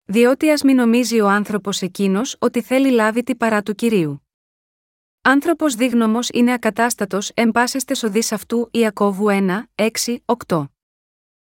Διότι 0.06 0.50
ας 0.52 0.64
μην 0.64 0.76
νομίζει 0.76 1.20
ο 1.20 1.28
άνθρωπος 1.28 1.82
εκείνος 1.82 2.36
ότι 2.40 2.62
θέλει 2.62 2.90
λάβει 2.90 3.24
τη 3.24 3.36
παρά 3.36 3.64
του 3.64 3.76
κυρίου. 3.76 4.28
Άνθρωπος 5.22 5.76
δίγνωμος 5.76 6.30
είναι 6.34 6.54
ακατάστατος 6.54 7.32
εν 7.34 7.52
πάσεστε 7.52 7.94
σοδεί 7.94 8.22
αυτού 8.32 8.70
Ιακώβου 8.72 9.26
1, 9.30 9.64
6, 9.76 9.90
8. 10.48 10.66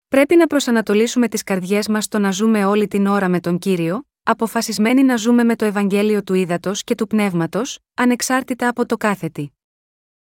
Πρέπει 0.08 0.36
να 0.36 0.48
προσανατολίσουμε 0.48 1.28
τις 1.28 1.44
καρδιές 1.44 1.88
μας 1.88 2.04
στο 2.04 2.20
να 2.20 2.32
ζούμε 2.32 2.66
όλη 2.66 2.88
την 2.88 3.08
ώρα 3.08 3.28
με 3.28 3.40
τον 3.40 3.58
κύριο, 3.58 4.07
αποφασισμένοι 4.30 5.04
να 5.04 5.16
ζούμε 5.16 5.44
με 5.44 5.56
το 5.56 5.66
Ευαγγέλιο 5.66 6.24
του 6.24 6.34
ύδατο 6.34 6.72
και 6.74 6.96
του 6.96 7.08
πνεύματος, 7.08 7.80
ανεξάρτητα 7.94 8.68
από 8.68 8.86
το 8.86 8.98
κάθετη. 8.98 9.52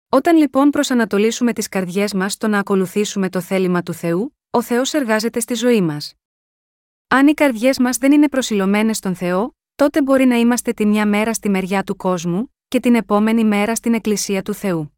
Όταν 0.09 0.37
λοιπόν 0.37 0.69
προσανατολίσουμε 0.69 1.53
τις 1.53 1.69
καρδιές 1.69 2.13
μας 2.13 2.33
στο 2.33 2.47
να 2.47 2.59
ακολουθήσουμε 2.59 3.29
το 3.29 3.41
θέλημα 3.41 3.83
του 3.83 3.93
Θεού, 3.93 4.37
ο 4.49 4.61
Θεός 4.61 4.93
εργάζεται 4.93 5.39
στη 5.39 5.53
ζωή 5.53 5.81
μας. 5.81 6.13
Αν 7.07 7.27
οι 7.27 7.33
καρδιές 7.33 7.79
μας 7.79 7.97
δεν 7.97 8.11
είναι 8.11 8.29
προσιλωμένες 8.29 8.97
στον 8.97 9.15
Θεό, 9.15 9.55
τότε 9.75 10.01
μπορεί 10.01 10.25
να 10.25 10.35
είμαστε 10.35 10.71
τη 10.71 10.85
μια 10.85 11.05
μέρα 11.05 11.33
στη 11.33 11.49
μεριά 11.49 11.83
του 11.83 11.95
κόσμου, 11.95 12.55
και 12.67 12.79
την 12.79 12.95
επόμενη 12.95 13.43
μέρα 13.43 13.75
στην 13.75 13.93
Εκκλησία 13.93 14.41
του 14.41 14.53
Θεού. 14.53 14.97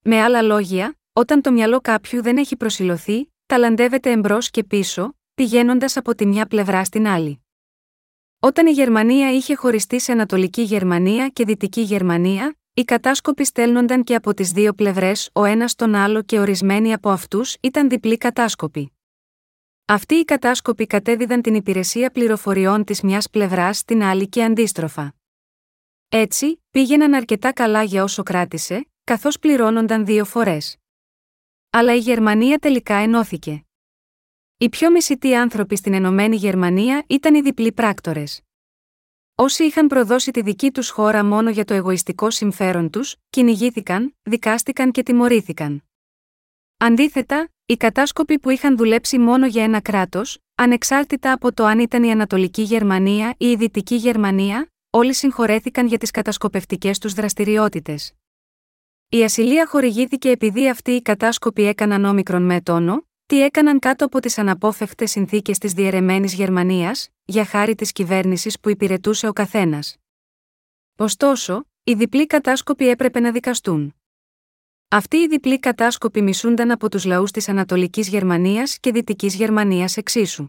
Με 0.00 0.20
άλλα 0.20 0.42
λόγια, 0.42 0.98
όταν 1.12 1.42
το 1.42 1.52
μυαλό 1.52 1.80
κάποιου 1.80 2.22
δεν 2.22 2.36
έχει 2.36 2.56
προσιλωθεί, 2.56 3.32
ταλαντεύεται 3.46 4.10
εμπρός 4.10 4.50
και 4.50 4.64
πίσω, 4.64 5.16
πηγαίνοντας 5.34 5.96
από 5.96 6.14
τη 6.14 6.26
μια 6.26 6.46
πλευρά 6.46 6.84
στην 6.84 7.06
άλλη. 7.06 7.40
Όταν 8.40 8.66
η 8.66 8.70
Γερμανία 8.70 9.32
είχε 9.32 9.54
χωριστεί 9.54 10.00
σε 10.00 10.12
Ανατολική 10.12 10.62
Γερμανία 10.62 11.28
και 11.28 11.44
Δυτική 11.44 11.80
Γερμανία, 11.80 12.56
οι 12.74 12.84
κατάσκοποι 12.84 13.44
στέλνονταν 13.44 14.04
και 14.04 14.14
από 14.14 14.34
τις 14.34 14.50
δύο 14.50 14.72
πλευρές 14.72 15.30
ο 15.32 15.44
ένας 15.44 15.74
τον 15.74 15.94
άλλο 15.94 16.22
και 16.22 16.38
ορισμένοι 16.38 16.92
από 16.92 17.10
αυτούς 17.10 17.56
ήταν 17.60 17.88
διπλοί 17.88 18.16
κατάσκοποι. 18.18 18.92
Αυτοί 19.84 20.14
οι 20.14 20.24
κατάσκοποι 20.24 20.86
κατέδιδαν 20.86 21.42
την 21.42 21.54
υπηρεσία 21.54 22.10
πληροφοριών 22.10 22.84
της 22.84 23.00
μιας 23.02 23.30
πλευράς 23.30 23.78
στην 23.78 24.02
άλλη 24.02 24.28
και 24.28 24.44
αντίστροφα. 24.44 25.14
Έτσι, 26.08 26.62
πήγαιναν 26.70 27.14
αρκετά 27.14 27.52
καλά 27.52 27.82
για 27.82 28.02
όσο 28.02 28.22
κράτησε, 28.22 28.88
καθώς 29.04 29.38
πληρώνονταν 29.38 30.04
δύο 30.04 30.24
φορές. 30.24 30.76
Αλλά 31.70 31.94
η 31.94 31.98
Γερμανία 31.98 32.58
τελικά 32.58 32.94
ενώθηκε. 32.94 33.65
Οι 34.58 34.68
πιο 34.68 34.90
μισητοί 34.90 35.34
άνθρωποι 35.34 35.76
στην 35.76 35.94
Ενωμένη 35.94 36.36
Γερμανία 36.36 37.04
ήταν 37.06 37.34
οι 37.34 37.40
διπλοί 37.40 37.72
πράκτορες. 37.72 38.42
Όσοι 39.34 39.64
είχαν 39.64 39.86
προδώσει 39.86 40.30
τη 40.30 40.42
δική 40.42 40.70
τους 40.70 40.90
χώρα 40.90 41.24
μόνο 41.24 41.50
για 41.50 41.64
το 41.64 41.74
εγωιστικό 41.74 42.30
συμφέρον 42.30 42.90
τους, 42.90 43.16
κυνηγήθηκαν, 43.30 44.16
δικάστηκαν 44.22 44.90
και 44.90 45.02
τιμωρήθηκαν. 45.02 45.84
Αντίθετα, 46.76 47.48
οι 47.66 47.76
κατάσκοποι 47.76 48.38
που 48.38 48.50
είχαν 48.50 48.76
δουλέψει 48.76 49.18
μόνο 49.18 49.46
για 49.46 49.64
ένα 49.64 49.80
κράτος, 49.80 50.38
ανεξάρτητα 50.54 51.32
από 51.32 51.52
το 51.52 51.64
αν 51.64 51.78
ήταν 51.78 52.02
η 52.02 52.10
Ανατολική 52.10 52.62
Γερμανία 52.62 53.34
ή 53.38 53.46
η 53.46 53.56
Δυτική 53.56 53.94
Γερμανία, 53.94 54.72
όλοι 54.90 55.14
συγχωρέθηκαν 55.14 55.86
για 55.86 55.98
τις 55.98 56.10
κατασκοπευτικές 56.10 56.98
τους 56.98 57.12
δραστηριότητες. 57.12 58.12
Η 59.08 59.24
ασυλία 59.24 59.66
χορηγήθηκε 59.66 60.30
επειδή 60.30 60.68
αυτοί 60.68 60.90
οι 60.90 61.02
κατάσκοποι 61.02 61.62
έκαναν 61.62 62.04
όμικρον 62.04 62.42
με 62.42 62.60
τόνο, 62.60 63.06
τι 63.26 63.42
έκαναν 63.42 63.78
κάτω 63.78 64.04
από 64.04 64.20
τις 64.20 64.38
αναπόφευκτες 64.38 65.10
συνθήκες 65.10 65.58
της 65.58 65.72
διαιρεμένης 65.72 66.34
Γερμανίας, 66.34 67.08
για 67.24 67.44
χάρη 67.44 67.74
της 67.74 67.92
κυβέρνησης 67.92 68.60
που 68.60 68.68
υπηρετούσε 68.68 69.28
ο 69.28 69.32
καθένας. 69.32 69.96
Ωστόσο, 70.96 71.66
οι 71.84 71.94
διπλοί 71.94 72.26
κατάσκοποι 72.26 72.88
έπρεπε 72.88 73.20
να 73.20 73.32
δικαστούν. 73.32 73.94
Αυτοί 74.88 75.16
οι 75.16 75.26
διπλοί 75.26 75.58
κατάσκοποι 75.58 76.22
μισούνταν 76.22 76.70
από 76.70 76.90
τους 76.90 77.04
λαούς 77.04 77.30
της 77.30 77.48
Ανατολικής 77.48 78.08
Γερμανίας 78.08 78.78
και 78.78 78.92
Δυτικής 78.92 79.34
Γερμανίας 79.34 79.96
εξίσου. 79.96 80.48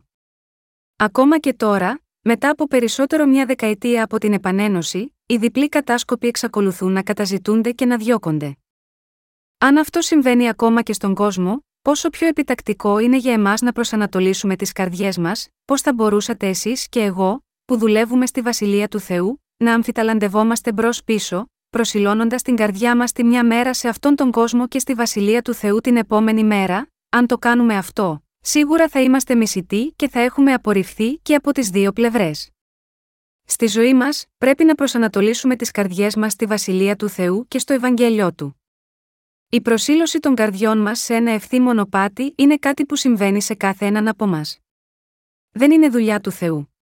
Ακόμα 0.96 1.40
και 1.40 1.54
τώρα, 1.54 2.02
μετά 2.22 2.50
από 2.50 2.68
περισσότερο 2.68 3.26
μια 3.26 3.46
δεκαετία 3.46 4.04
από 4.04 4.18
την 4.18 4.34
επανένωση, 4.34 5.16
οι 5.26 5.38
διπλοί 5.38 5.70
κατάσκοποι 5.70 6.28
εξακολουθούν 6.28 6.92
να 6.92 7.04
καταζητούνται 7.04 7.72
και 7.72 7.86
να 7.86 7.98
διώκονται. 7.98 8.58
Αν 9.58 9.78
αυτό 9.78 10.02
συμβαίνει 10.02 10.50
ακόμα 10.50 10.82
και 10.82 10.94
στον 10.94 11.14
κόσμο, 11.16 11.67
πόσο 11.82 12.10
πιο 12.10 12.28
επιτακτικό 12.28 13.00
είναι 13.00 13.18
για 13.18 13.34
εμάς 13.34 13.62
να 13.62 13.72
προσανατολίσουμε 13.72 14.56
τις 14.56 14.72
καρδιές 14.72 15.18
μας, 15.18 15.48
πώς 15.66 15.82
θα 15.82 15.94
μπορούσατε 15.94 16.48
εσείς 16.48 16.90
και 16.90 17.02
εγώ, 17.02 17.44
που 17.66 17.78
δουλεύουμε 17.78 18.26
στη 18.26 18.42
βασιλεία 18.42 18.88
του 18.88 19.00
Θεού, 19.00 19.44
να 19.58 19.74
αμφιταλαντευόμαστε 19.74 20.72
μπρο-πίσω, 20.72 21.46
προσιλώνοντας 21.70 22.42
την 22.42 22.56
καρδιά 22.56 22.96
μας 22.96 23.12
τη 23.12 23.24
μια 23.24 23.46
μέρα 23.46 23.74
σε 23.74 23.88
αυτόν 23.88 24.16
τον 24.16 24.32
κόσμο 24.32 24.68
και 24.68 24.80
στη 24.80 24.94
βασιλεία 24.94 25.42
του 25.42 25.54
Θεού 25.54 25.80
την 25.80 25.98
επόμενη 25.98 26.44
μέρα, 26.44 26.88
αν 27.10 27.28
το 27.28 27.38
κάνουμε 27.38 27.76
αυτό, 27.78 28.24
σίγουρα 28.42 28.88
θα 28.88 29.02
είμαστε 29.02 29.36
μισητοί 29.36 29.94
και 29.96 30.10
θα 30.10 30.20
έχουμε 30.20 30.54
απορριφθεί 30.54 31.18
και 31.18 31.36
από 31.36 31.52
τις 31.52 31.70
δύο 31.70 31.92
πλευρές. 31.92 32.50
Στη 33.46 33.68
ζωή 33.68 33.94
μας, 33.94 34.26
πρέπει 34.38 34.64
να 34.64 34.76
προσανατολίσουμε 34.76 35.56
τις 35.56 35.72
καρδιές 35.72 36.16
μας 36.16 36.32
στη 36.32 36.46
βασιλεία 36.46 36.96
του 36.96 37.10
Θεού 37.10 37.46
και 37.48 37.60
στο 37.60 37.74
Ευαγγέλιο 37.74 38.34
του. 38.34 38.62
Η 39.50 39.62
προσήλωση 39.62 40.20
των 40.20 40.36
καρδιών 40.36 40.78
μας 40.78 41.00
σε 41.00 41.16
ένα 41.16 41.32
ευθύ 41.32 41.60
μονοπάτι 41.60 42.34
είναι 42.38 42.58
κάτι 42.58 42.86
που 42.86 42.96
συμβαίνει 42.96 43.42
σε 43.42 43.56
κάθε 43.56 43.86
έναν 43.86 44.08
από 44.08 44.28
μας. 44.28 44.60
Δεν 45.52 45.72
είναι 45.72 45.90
δουλειά 45.90 46.20
του 46.20 46.32
Θεού. 46.32 46.74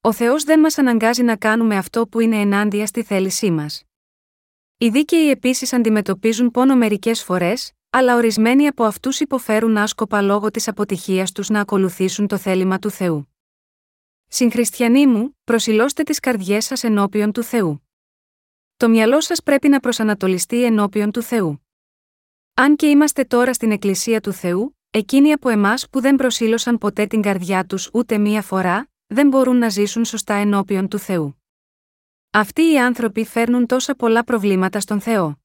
Ο 0.00 0.12
Θεός 0.12 0.44
δεν 0.44 0.60
μας 0.60 0.78
αναγκάζει 0.78 1.22
να 1.22 1.36
κάνουμε 1.36 1.76
αυτό 1.76 2.08
που 2.08 2.20
είναι 2.20 2.40
ενάντια 2.40 2.86
στη 2.86 3.02
θέλησή 3.02 3.50
μας. 3.50 3.82
Οι 4.78 4.88
δίκαιοι 4.88 5.30
επίσης 5.30 5.72
αντιμετωπίζουν 5.72 6.50
πόνο 6.50 6.76
μερικές 6.76 7.22
φορές, 7.22 7.72
αλλά 7.90 8.16
ορισμένοι 8.16 8.66
από 8.66 8.84
αυτούς 8.84 9.20
υποφέρουν 9.20 9.76
άσκοπα 9.76 10.22
λόγω 10.22 10.50
της 10.50 10.68
αποτυχίας 10.68 11.32
τους 11.32 11.48
να 11.48 11.60
ακολουθήσουν 11.60 12.26
το 12.26 12.36
θέλημα 12.36 12.78
του 12.78 12.90
Θεού. 12.90 13.34
Συγχριστιανοί 14.28 15.06
μου, 15.06 15.38
προσιλώστε 15.44 16.02
τις 16.02 16.20
καρδιές 16.20 16.64
σας 16.64 16.84
ενώπιον 16.84 17.32
του 17.32 17.42
Θεού. 17.42 17.88
Το 18.76 18.88
μυαλό 18.88 19.20
σας 19.20 19.42
πρέπει 19.42 19.68
να 19.68 19.80
προσανατολιστεί 19.80 20.64
ενώπιον 20.64 21.10
του 21.10 21.22
Θεού. 21.22 21.65
Αν 22.58 22.76
και 22.76 22.86
είμαστε 22.86 23.24
τώρα 23.24 23.52
στην 23.52 23.70
Εκκλησία 23.70 24.20
του 24.20 24.32
Θεού, 24.32 24.76
εκείνοι 24.90 25.32
από 25.32 25.48
εμάς 25.48 25.88
που 25.90 26.00
δεν 26.00 26.16
προσήλωσαν 26.16 26.78
ποτέ 26.78 27.06
την 27.06 27.22
καρδιά 27.22 27.64
τους 27.64 27.90
ούτε 27.92 28.18
μία 28.18 28.42
φορά, 28.42 28.88
δεν 29.06 29.28
μπορούν 29.28 29.56
να 29.56 29.68
ζήσουν 29.68 30.04
σωστά 30.04 30.34
ενώπιον 30.34 30.88
του 30.88 30.98
Θεού. 30.98 31.42
Αυτοί 32.30 32.72
οι 32.72 32.78
άνθρωποι 32.78 33.24
φέρνουν 33.24 33.66
τόσα 33.66 33.94
πολλά 33.94 34.24
προβλήματα 34.24 34.80
στον 34.80 35.00
Θεό. 35.00 35.40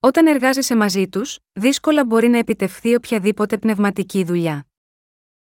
Όταν 0.00 0.26
εργάζεσαι 0.26 0.76
μαζί 0.76 1.08
τους, 1.08 1.38
δύσκολα 1.52 2.04
μπορεί 2.04 2.28
να 2.28 2.38
επιτευχθεί 2.38 2.94
οποιαδήποτε 2.94 3.58
πνευματική 3.58 4.24
δουλειά. 4.24 4.66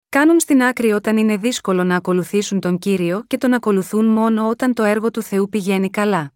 Κάνουν 0.09 0.39
στην 0.39 0.63
άκρη 0.63 0.91
όταν 0.91 1.17
είναι 1.17 1.37
δύσκολο 1.37 1.83
να 1.83 1.95
ακολουθήσουν 1.95 2.59
τον 2.59 2.77
κύριο 2.77 3.23
και 3.27 3.37
τον 3.37 3.53
ακολουθούν 3.53 4.05
μόνο 4.05 4.47
όταν 4.47 4.73
το 4.73 4.83
έργο 4.83 5.11
του 5.11 5.21
Θεού 5.21 5.49
πηγαίνει 5.49 5.89
καλά. 5.89 6.33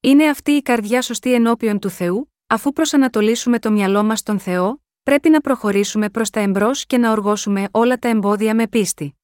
Είναι 0.00 0.28
αυτή 0.28 0.50
η 0.52 0.62
καρδιά 0.62 1.02
σωστή 1.02 1.34
ενώπιον 1.34 1.78
του 1.78 1.88
Θεού, 1.88 2.33
αφού 2.46 2.72
προσανατολίσουμε 2.72 3.58
το 3.58 3.70
μυαλό 3.70 4.02
μας 4.02 4.18
στον 4.18 4.38
Θεό, 4.38 4.82
πρέπει 5.02 5.28
να 5.28 5.40
προχωρήσουμε 5.40 6.10
προς 6.10 6.30
τα 6.30 6.40
εμπρός 6.40 6.86
και 6.86 6.98
να 6.98 7.10
οργώσουμε 7.10 7.68
όλα 7.70 7.98
τα 7.98 8.08
εμπόδια 8.08 8.54
με 8.54 8.68
πίστη. 8.68 9.18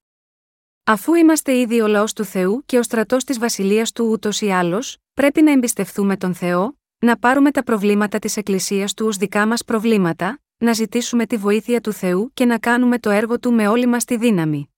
Αφού 0.84 1.14
είμαστε 1.14 1.56
ήδη 1.58 1.80
ο 1.80 1.86
λαός 1.86 2.12
του 2.12 2.24
Θεού 2.24 2.62
και 2.66 2.78
ο 2.78 2.82
στρατός 2.82 3.24
της 3.24 3.38
βασιλείας 3.38 3.92
του 3.92 4.08
ούτως 4.10 4.40
ή 4.40 4.50
άλλως, 4.50 4.96
πρέπει 5.14 5.42
να 5.42 5.52
εμπιστευτούμε 5.52 6.16
τον 6.16 6.34
Θεό, 6.34 6.78
να 6.98 7.18
πάρουμε 7.18 7.50
τα 7.50 7.62
προβλήματα 7.62 8.18
της 8.18 8.36
Εκκλησίας 8.36 8.94
του 8.94 9.06
ως 9.06 9.16
δικά 9.16 9.46
μας 9.46 9.64
προβλήματα, 9.64 10.40
να 10.56 10.72
ζητήσουμε 10.72 11.26
τη 11.26 11.36
βοήθεια 11.36 11.80
του 11.80 11.92
Θεού 11.92 12.30
και 12.34 12.44
να 12.44 12.58
κάνουμε 12.58 12.98
το 12.98 13.10
έργο 13.10 13.38
του 13.38 13.52
με 13.52 13.68
όλη 13.68 13.86
μας 13.86 14.04
τη 14.04 14.16
δύναμη. 14.16 14.74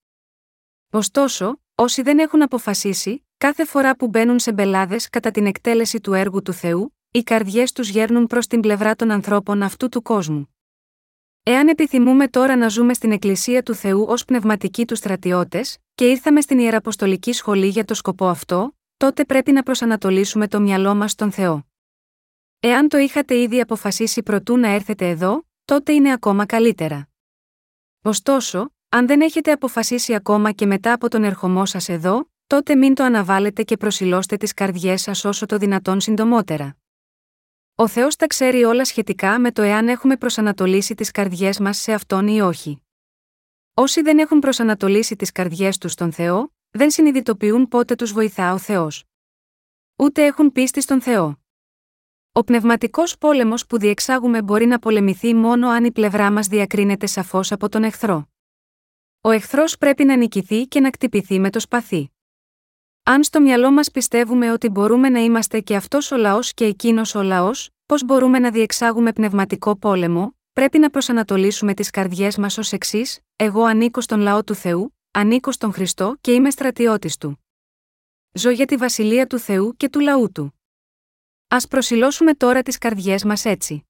Ωστόσο, 0.90 1.60
όσοι 1.74 2.02
δεν 2.02 2.18
έχουν 2.18 2.42
αποφασίσει, 2.42 3.26
κάθε 3.36 3.64
φορά 3.64 3.96
που 3.96 4.08
μπαίνουν 4.08 4.38
σε 4.38 4.52
μπελάδες 4.52 5.08
κατά 5.08 5.30
την 5.30 5.46
εκτέλεση 5.46 6.00
του 6.00 6.12
έργου 6.12 6.42
του 6.42 6.52
Θεού, 6.52 6.96
οι 7.14 7.22
καρδιές 7.22 7.72
τους 7.72 7.88
γέρνουν 7.88 8.26
προς 8.26 8.46
την 8.46 8.60
πλευρά 8.60 8.94
των 8.94 9.10
ανθρώπων 9.10 9.62
αυτού 9.62 9.88
του 9.88 10.02
κόσμου. 10.02 10.56
Εάν 11.42 11.68
επιθυμούμε 11.68 12.28
τώρα 12.28 12.56
να 12.56 12.68
ζούμε 12.68 12.94
στην 12.94 13.12
Εκκλησία 13.12 13.62
του 13.62 13.74
Θεού 13.74 14.04
ως 14.08 14.24
πνευματικοί 14.24 14.84
τους 14.84 14.98
στρατιώτες, 14.98 15.78
και 15.94 16.10
ήρθαμε 16.10 16.40
στην 16.40 16.58
Ιεραποστολική 16.58 17.32
Σχολή 17.32 17.66
για 17.66 17.84
το 17.84 17.94
σκοπό 17.94 18.28
αυτό, 18.28 18.76
τότε 18.96 19.24
πρέπει 19.24 19.52
να 19.52 19.62
προσανατολίσουμε 19.62 20.48
το 20.48 20.60
μυαλό 20.60 20.94
μας 20.94 21.10
στον 21.10 21.30
Θεό. 21.30 21.66
Εάν 22.60 22.88
το 22.88 22.98
είχατε 22.98 23.40
ήδη 23.40 23.60
αποφασίσει 23.60 24.22
προτού 24.22 24.56
να 24.56 24.68
έρθετε 24.68 25.08
εδώ, 25.08 25.46
τότε 25.64 25.92
είναι 25.92 26.12
ακόμα 26.12 26.46
καλύτερα. 26.46 27.08
Ωστόσο, 28.02 28.72
αν 28.88 29.06
δεν 29.06 29.20
έχετε 29.20 29.52
αποφασίσει 29.52 30.14
ακόμα 30.14 30.52
και 30.52 30.66
μετά 30.66 30.92
από 30.92 31.08
τον 31.08 31.24
ερχομό 31.24 31.66
σας 31.66 31.88
εδώ, 31.88 32.30
τότε 32.46 32.74
μην 32.74 32.94
το 32.94 33.04
αναβάλλετε 33.04 33.62
και 33.62 33.76
προσιλώστε 33.76 34.36
τις 34.36 34.54
καρδιές 34.54 35.02
σας 35.02 35.24
όσο 35.24 35.46
το 35.46 35.56
δυνατόν 35.56 36.00
συντομότερα. 36.00 36.76
Ο 37.74 37.88
Θεός 37.88 38.16
τα 38.16 38.26
ξέρει 38.26 38.64
όλα 38.64 38.84
σχετικά 38.84 39.38
με 39.38 39.52
το 39.52 39.62
εάν 39.62 39.88
έχουμε 39.88 40.16
προσανατολίσει 40.16 40.94
τις 40.94 41.10
καρδιές 41.10 41.58
μας 41.58 41.78
σε 41.78 41.92
αυτόν 41.92 42.26
ή 42.26 42.40
όχι. 42.40 42.82
Όσοι 43.74 44.02
δεν 44.02 44.18
έχουν 44.18 44.38
προσανατολίσει 44.38 45.16
τις 45.16 45.32
καρδιές 45.32 45.78
τους 45.78 45.92
στον 45.92 46.12
Θεό, 46.12 46.52
δεν 46.70 46.90
συνειδητοποιούν 46.90 47.68
πότε 47.68 47.94
τους 47.94 48.12
βοηθά 48.12 48.52
ο 48.52 48.58
Θεός. 48.58 49.04
Ούτε 49.96 50.24
έχουν 50.24 50.52
πίστη 50.52 50.80
στον 50.80 51.00
Θεό. 51.00 51.40
Ο 52.32 52.44
πνευματικός 52.44 53.18
πόλεμος 53.18 53.66
που 53.66 53.78
διεξάγουμε 53.78 54.42
μπορεί 54.42 54.66
να 54.66 54.78
πολεμηθεί 54.78 55.34
μόνο 55.34 55.68
αν 55.68 55.84
η 55.84 55.92
πλευρά 55.92 56.30
μας 56.30 56.46
διακρίνεται 56.46 57.06
σαφώς 57.06 57.52
από 57.52 57.68
τον 57.68 57.84
εχθρό. 57.84 58.28
Ο 59.20 59.30
εχθρός 59.30 59.78
πρέπει 59.78 60.04
να 60.04 60.16
νικηθεί 60.16 60.66
και 60.66 60.80
να 60.80 60.90
κτυπηθεί 60.90 61.38
με 61.38 61.50
το 61.50 61.60
σπαθί. 61.60 62.12
Αν 63.04 63.24
στο 63.24 63.40
μυαλό 63.40 63.70
μας 63.70 63.90
πιστεύουμε 63.90 64.52
ότι 64.52 64.68
μπορούμε 64.68 65.08
να 65.08 65.18
είμαστε 65.18 65.60
και 65.60 65.76
αυτός 65.76 66.10
ο 66.10 66.16
λαός 66.16 66.54
και 66.54 66.64
εκείνος 66.64 67.14
ο 67.14 67.22
λαός, 67.22 67.70
πώς 67.86 68.04
μπορούμε 68.04 68.38
να 68.38 68.50
διεξάγουμε 68.50 69.12
πνευματικό 69.12 69.76
πόλεμο, 69.76 70.36
πρέπει 70.52 70.78
να 70.78 70.90
προσανατολίσουμε 70.90 71.74
τις 71.74 71.90
καρδιές 71.90 72.36
μας 72.36 72.58
ως 72.58 72.72
εξής: 72.72 73.20
Εγώ 73.36 73.62
ανήκω 73.62 74.00
στον 74.00 74.20
λαό 74.20 74.44
του 74.44 74.54
Θεού, 74.54 74.96
ανήκω 75.10 75.52
στον 75.52 75.72
Χριστό 75.72 76.16
και 76.20 76.32
είμαι 76.32 76.50
στρατιώτης 76.50 77.16
του. 77.16 77.44
Ζω 78.32 78.50
για 78.50 78.66
τη 78.66 78.76
βασιλεία 78.76 79.26
του 79.26 79.38
Θεού 79.38 79.76
και 79.76 79.88
του 79.88 80.00
λαού 80.00 80.32
του. 80.32 80.60
Α 81.48 81.66
προσιλώσουμε 81.68 82.34
τώρα 82.34 82.62
τις 82.62 82.78
καρδιές 82.78 83.24
μας 83.24 83.44
έτσι. 83.44 83.86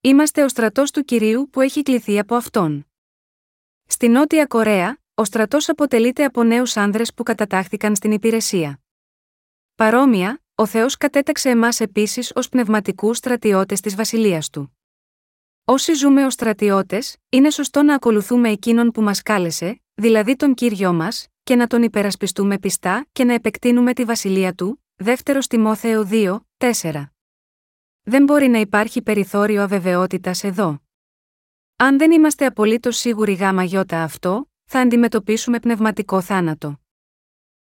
Είμαστε 0.00 0.42
ο 0.42 0.48
στρατός 0.48 0.90
του 0.90 1.04
κυρίου 1.04 1.48
που 1.50 1.60
έχει 1.60 1.82
κληθεί 1.82 2.18
από 2.18 2.34
αυτόν. 2.34 2.86
Στη 3.86 4.08
Νότια 4.08 4.46
Κορέα, 4.46 4.99
ο 5.20 5.24
στρατός 5.24 5.68
αποτελείται 5.68 6.24
από 6.24 6.42
νέους 6.42 6.76
άνδρες 6.76 7.14
που 7.14 7.22
κατατάχθηκαν 7.22 7.96
στην 7.96 8.12
υπηρεσία. 8.12 8.80
Παρόμοια, 9.74 10.42
ο 10.54 10.66
Θεός 10.66 10.96
κατέταξε 10.96 11.50
εμάς 11.50 11.80
επίσης 11.80 12.32
ως 12.34 12.48
πνευματικούς 12.48 13.16
στρατιώτες 13.16 13.80
της 13.80 13.94
βασιλείας 13.94 14.50
του. 14.50 14.78
Όσοι 15.64 15.92
ζούμε 15.92 16.24
ως 16.24 16.32
στρατιώτες, 16.32 17.16
είναι 17.28 17.50
σωστό 17.50 17.82
να 17.82 17.94
ακολουθούμε 17.94 18.50
εκείνον 18.50 18.90
που 18.90 19.02
μας 19.02 19.22
κάλεσε, 19.22 19.82
δηλαδή 19.94 20.36
τον 20.36 20.54
κύριο 20.54 20.92
μας, 20.92 21.26
και 21.42 21.56
να 21.56 21.66
τον 21.66 21.82
υπερασπιστούμε 21.82 22.58
πιστά 22.58 23.06
και 23.12 23.24
να 23.24 23.34
επεκτείνουμε 23.34 23.92
τη 23.92 24.04
βασιλεία 24.04 24.54
του. 24.54 24.84
Δεύτερος 24.96 25.46
Τιμόθεο 25.46 26.08
2, 26.10 26.40
4. 26.56 27.04
Δεν 28.02 28.24
μπορεί 28.24 28.48
να 28.48 28.58
υπάρχει 28.58 29.02
περιθώριο 29.02 29.62
αβεβαιότητας 29.62 30.44
εδώ. 30.44 30.82
Αν 31.76 31.98
δεν 31.98 32.10
είμαστε 32.10 32.46
απολύτως 32.46 32.96
σίγουροι 32.96 33.32
γάμα 33.32 33.62
γιώτα 33.62 34.02
αυτό, 34.02 34.49
θα 34.72 34.80
αντιμετωπίσουμε 34.80 35.60
πνευματικό 35.60 36.20
θάνατο. 36.20 36.80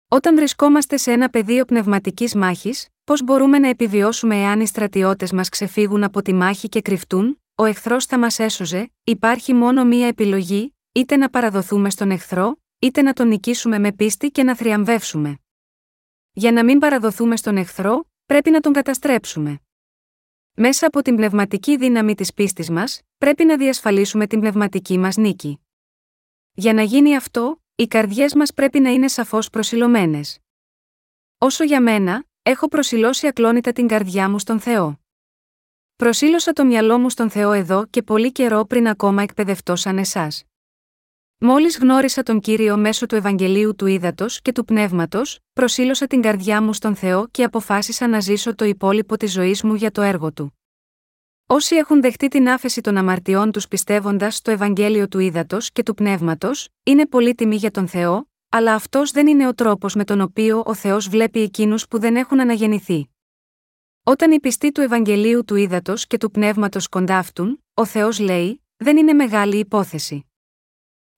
Όταν 0.08 0.36
βρισκόμαστε 0.36 0.98
σε 0.98 1.12
ένα 1.12 1.30
πεδίο 1.30 1.66
πνευματικής 1.66 2.36
μάχης, 2.36 2.88
πώς 3.04 3.24
μπορούμε 3.24 3.60
να 3.60 3.68
επιβιώσουμε 3.70 4.36
εάν 4.36 4.60
οι 4.60 4.68
στρατιώτες 4.68 5.32
μας 5.32 5.50
ξεφύγουν 5.50 6.04
από 6.04 6.22
τη 6.22 6.34
μάχη 6.34 6.70
και 6.70 6.82
κρυφτούν, 6.82 7.42
ο 7.56 7.66
εχθρός 7.66 8.06
θα 8.06 8.20
μας 8.20 8.40
έσωζε, 8.40 8.92
υπάρχει 9.04 9.54
μόνο 9.54 9.86
μία 9.86 10.08
επιλογή, 10.08 10.76
είτε 10.92 11.18
να 11.18 11.30
παραδοθούμε 11.30 11.90
στον 11.90 12.12
εχθρό, 12.12 12.62
είτε 12.80 13.02
να 13.02 13.14
τον 13.14 13.28
νικήσουμε 13.28 13.80
με 13.80 13.92
πίστη 13.92 14.30
και 14.32 14.44
να 14.44 14.56
θριαμβεύσουμε. 14.56 15.40
Για 16.32 16.52
να 16.52 16.64
μην 16.64 16.80
παραδοθούμε 16.80 17.38
στον 17.38 17.58
εχθρό, 17.58 18.10
πρέπει 18.26 18.50
να 18.50 18.60
τον 18.60 18.74
καταστρέψουμε. 18.74 19.60
Μέσα 20.54 20.88
από 20.88 21.02
την 21.02 21.16
πνευματική 21.16 21.78
δύναμη 21.78 22.16
της 22.16 22.34
πίστης 22.34 22.70
μας, 22.70 23.02
πρέπει 23.18 23.46
να 23.46 23.58
διασφαλίσουμε 23.58 24.28
την 24.28 24.40
πνευματική 24.40 24.98
μας 24.98 25.18
νίκη. 25.18 25.60
Για 26.58 26.74
να 26.74 26.82
γίνει 26.82 27.16
αυτό, 27.16 27.62
οι 27.76 27.88
καρδιές 27.88 28.36
μας 28.36 28.54
πρέπει 28.54 28.80
να 28.80 28.90
είναι 28.90 29.08
σαφώς 29.08 29.50
προσιλωμένες. 29.50 30.40
Όσο 31.38 31.64
για 31.64 31.82
μένα, 31.82 32.26
έχω 32.42 32.68
προσιλώσει 32.68 33.28
ακλόνητα 33.28 33.72
την 33.72 33.88
καρδιά 33.88 34.30
μου 34.30 34.40
στον 34.40 34.60
Θεό. 34.60 35.00
Προσήλωσα 35.96 36.54
το 36.54 36.66
μυαλό 36.66 37.00
μου 37.00 37.10
στον 37.10 37.30
Θεό 37.30 37.52
εδώ 37.52 37.86
και 37.86 38.02
πολύ 38.02 38.32
καιρό 38.32 38.66
πριν 38.66 38.88
ακόμα 38.88 39.22
εκπαιδευτώ 39.22 39.76
σαν 39.76 39.98
εσάς. 39.98 40.44
Μόλις 41.38 41.78
γνώρισα 41.78 42.24
τον 42.24 42.40
κύριο 42.40 42.78
μέσω 42.78 43.06
του 43.06 43.16
Ευαγγελίου 43.16 43.76
του 43.76 43.86
Ήδατος 43.86 44.42
και 44.42 44.52
του 44.52 44.66
Πνεύματος, 44.66 45.40
προσήλωσα 45.54 46.08
την 46.08 46.22
καρδιά 46.22 46.62
μου 46.62 46.74
στον 46.74 46.96
Θεό 46.96 47.28
και 47.28 47.44
αποφάσισα 47.44 48.08
να 48.08 48.20
ζήσω 48.20 48.56
το 48.56 48.66
υπόλοιπο 48.66 49.18
της 49.18 49.32
ζωής 49.32 49.64
μου 49.64 49.74
για 49.74 49.92
το 49.92 50.02
έργο 50.02 50.32
του. 50.32 50.60
Όσοι 51.48 51.76
έχουν 51.76 52.02
δεχτεί 52.02 52.28
την 52.28 52.50
άφεση 52.50 52.82
των 52.82 52.98
αμαρτιών 52.98 53.52
τους 53.52 53.68
πιστεύοντας 53.68 54.36
στο 54.36 54.52
Ευαγγέλιο 54.52 55.08
του 55.08 55.20
Ήδατος 55.20 55.72
και 55.72 55.84
του 55.84 55.94
Πνεύματος, 55.94 56.70
είναι 56.84 57.08
πολύτιμοι 57.08 57.56
για 57.56 57.72
τον 57.72 57.88
Θεό, 57.88 58.30
αλλά 58.50 58.74
αυτός 58.74 59.12
δεν 59.12 59.28
είναι 59.28 59.48
ο 59.48 59.54
τρόπος 59.54 59.96
με 59.96 60.04
τον 60.04 60.22
οποίο 60.22 60.64
ο 60.66 60.74
Θεός 60.74 61.10
βλέπει 61.10 61.40
εκείνους 61.40 61.88
που 61.88 62.00
δεν 62.00 62.16
έχουν 62.16 62.40
αναγεννηθεί. 62.40 63.10
Όταν 64.04 64.32
οι 64.32 64.40
πιστοί 64.40 64.72
του 64.72 64.82
Ευαγγελίου 64.82 65.46
του 65.46 65.56
Ήδατος 65.56 66.08
και 66.08 66.18
του 66.18 66.32
Πνεύματος 66.32 66.88
κοντάφτουν, 66.88 67.64
ο 67.74 67.86
Θεός 67.86 68.20
λέει: 68.20 68.64
Δεν 68.78 68.98
είναι 68.98 69.14
μεγάλη 69.14 69.58
υπόθεση. 69.58 70.26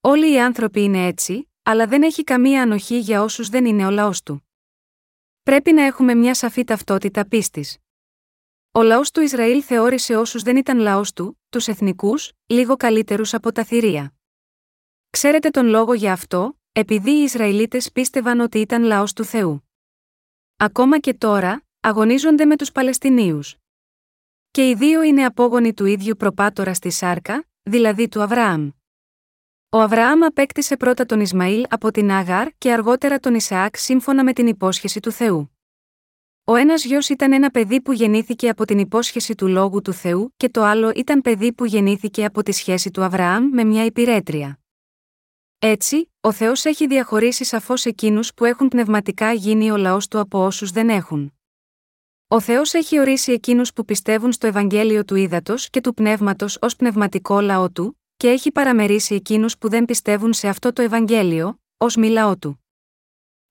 Όλοι 0.01 0.33
οι 0.33 0.39
άνθρωποι 0.39 0.81
είναι 0.81 1.05
έτσι, 1.05 1.51
αλλά 1.63 1.87
δεν 1.87 2.03
έχει 2.03 2.23
καμία 2.23 2.61
ανοχή 2.61 2.99
για 2.99 3.21
όσους 3.21 3.49
δεν 3.49 3.65
είναι 3.65 3.85
ο 3.85 3.89
λαός 3.89 4.23
του. 4.23 4.47
Πρέπει 5.43 5.71
να 5.73 5.83
έχουμε 5.83 6.15
μια 6.15 6.33
σαφή 6.33 6.63
ταυτότητα 6.63 7.27
πίστης. 7.27 7.77
Ο 8.77 8.81
λαός 8.81 9.11
του 9.11 9.21
Ισραήλ 9.21 9.63
θεώρησε 9.65 10.15
όσους 10.15 10.41
δεν 10.41 10.57
ήταν 10.57 10.79
λαός 10.79 11.13
του, 11.13 11.41
τους 11.49 11.67
εθνικούς, 11.67 12.31
λίγο 12.45 12.75
καλύτερους 12.75 13.33
από 13.33 13.51
τα 13.51 13.63
θηρία. 13.63 14.13
Ξέρετε 15.09 15.49
τον 15.49 15.65
λόγο 15.65 15.93
για 15.93 16.11
αυτό, 16.11 16.59
επειδή 16.71 17.11
οι 17.11 17.23
Ισραηλίτες 17.23 17.91
πίστευαν 17.91 18.39
ότι 18.39 18.59
ήταν 18.59 18.83
λαός 18.83 19.13
του 19.13 19.23
Θεού. 19.23 19.69
Ακόμα 20.57 20.99
και 20.99 21.13
τώρα, 21.13 21.65
αγωνίζονται 21.79 22.45
με 22.45 22.55
τους 22.55 22.71
Παλαιστινίους. 22.71 23.55
Και 24.51 24.69
οι 24.69 24.75
δύο 24.75 25.01
είναι 25.01 25.25
απόγονοι 25.25 25.73
του 25.73 25.85
ίδιου 25.85 26.15
προπάτορα 26.17 26.73
στη 26.73 26.89
Σάρκα, 26.89 27.47
δηλαδή 27.63 28.07
του 28.07 28.21
Αβραάμ. 28.21 28.69
Ο 29.69 29.79
Αβραάμ 29.79 30.23
απέκτησε 30.23 30.77
πρώτα 30.77 31.05
τον 31.05 31.19
Ισμαήλ 31.19 31.65
από 31.69 31.91
την 31.91 32.11
Άγαρ 32.11 32.47
και 32.57 32.73
αργότερα 32.73 33.19
τον 33.19 33.35
Ισαάκ 33.35 33.77
σύμφωνα 33.77 34.23
με 34.23 34.33
την 34.33 34.47
υπόσχεση 34.47 34.99
του 34.99 35.11
Θεού. 35.11 35.56
Ο 36.49 36.55
ένας 36.55 36.85
γιος 36.85 37.09
ήταν 37.09 37.33
ένα 37.33 37.49
παιδί 37.49 37.81
που 37.81 37.91
γεννήθηκε 37.91 38.49
από 38.49 38.65
την 38.65 38.79
υπόσχεση 38.79 39.35
του 39.35 39.47
λόγου 39.47 39.81
του 39.81 39.93
Θεού 39.93 40.33
και 40.37 40.49
το 40.49 40.63
άλλο 40.63 40.91
ήταν 40.95 41.21
παιδί 41.21 41.53
που 41.53 41.65
γεννήθηκε 41.65 42.25
από 42.25 42.43
τη 42.43 42.51
σχέση 42.51 42.91
του 42.91 43.03
Αβραάμ 43.03 43.49
με 43.51 43.63
μια 43.63 43.85
υπηρέτρια. 43.85 44.59
Έτσι, 45.59 46.11
ο 46.21 46.31
Θεός 46.31 46.65
έχει 46.65 46.87
διαχωρίσει 46.87 47.43
σαφώς 47.43 47.85
εκείνους 47.85 48.33
που 48.33 48.45
έχουν 48.45 48.67
πνευματικά 48.67 49.33
γίνει 49.33 49.71
ο 49.71 49.77
λαός 49.77 50.07
του 50.07 50.19
από 50.19 50.45
όσους 50.45 50.71
δεν 50.71 50.89
έχουν. 50.89 51.33
Ο 52.27 52.39
Θεός 52.39 52.73
έχει 52.73 52.99
ορίσει 52.99 53.31
εκείνους 53.31 53.73
που 53.73 53.85
πιστεύουν 53.85 54.31
στο 54.31 54.47
Ευαγγέλιο 54.47 55.05
του 55.05 55.15
Ήδατος 55.15 55.69
και 55.69 55.81
του 55.81 55.93
Πνεύματος 55.93 56.57
ως 56.61 56.75
πνευματικό 56.75 57.39
λαό 57.39 57.71
του, 57.71 58.01
και 58.17 58.29
έχει 58.29 58.51
παραμερίσει 58.51 59.15
εκείνους 59.15 59.57
που 59.57 59.69
δεν 59.69 59.85
πιστεύουν 59.85 60.33
σε 60.33 60.47
αυτό 60.47 60.73
το 60.73 60.81
Ευαγγέλιο, 60.81 61.59
ως 61.77 61.95
μη 61.95 62.09
λαό 62.09 62.37
του. 62.37 62.66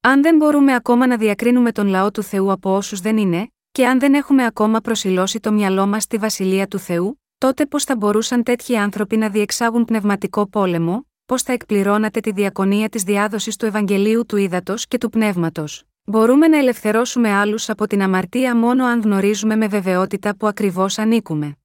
Αν 0.08 0.22
δεν 0.22 0.36
μπορούμε 0.36 0.74
ακόμα 0.74 1.06
να 1.06 1.16
διακρίνουμε 1.16 1.72
τον 1.72 1.86
λαό 1.86 2.10
του 2.10 2.22
Θεού 2.22 2.52
από 2.52 2.76
όσους 2.76 3.00
δεν 3.00 3.16
είναι, 3.16 3.50
και 3.72 3.86
αν 3.86 3.98
δεν 3.98 4.14
έχουμε 4.14 4.44
ακόμα 4.44 4.80
προσιλώσει 4.80 5.40
το 5.40 5.52
μυαλό 5.52 5.86
μας 5.86 6.02
στη 6.02 6.16
βασιλεία 6.16 6.66
του 6.66 6.78
Θεού, 6.78 7.22
τότε 7.38 7.66
πώς 7.66 7.84
θα 7.84 7.96
μπορούσαν 7.96 8.42
τέτοιοι 8.42 8.76
άνθρωποι 8.76 9.16
να 9.16 9.28
διεξάγουν 9.28 9.84
πνευματικό 9.84 10.48
πόλεμο, 10.48 11.06
πώς 11.26 11.42
θα 11.42 11.52
εκπληρώνατε 11.52 12.20
τη 12.20 12.32
διακονία 12.32 12.88
της 12.88 13.02
διάδοσης 13.02 13.56
του 13.56 13.66
Ευαγγελίου 13.66 14.26
του 14.26 14.36
Ήδατος 14.36 14.86
και 14.86 14.98
του 14.98 15.10
Πνεύματος. 15.10 15.84
Μπορούμε 16.04 16.48
να 16.48 16.58
ελευθερώσουμε 16.58 17.32
άλλους 17.32 17.68
από 17.68 17.86
την 17.86 18.02
αμαρτία 18.02 18.56
μόνο 18.56 18.84
αν 18.84 19.00
γνωρίζουμε 19.00 19.56
με 19.56 19.68
βεβαιότητα 19.68 20.36
που 20.36 20.46
ακριβώς 20.46 20.98
ανήκουμε. 20.98 21.56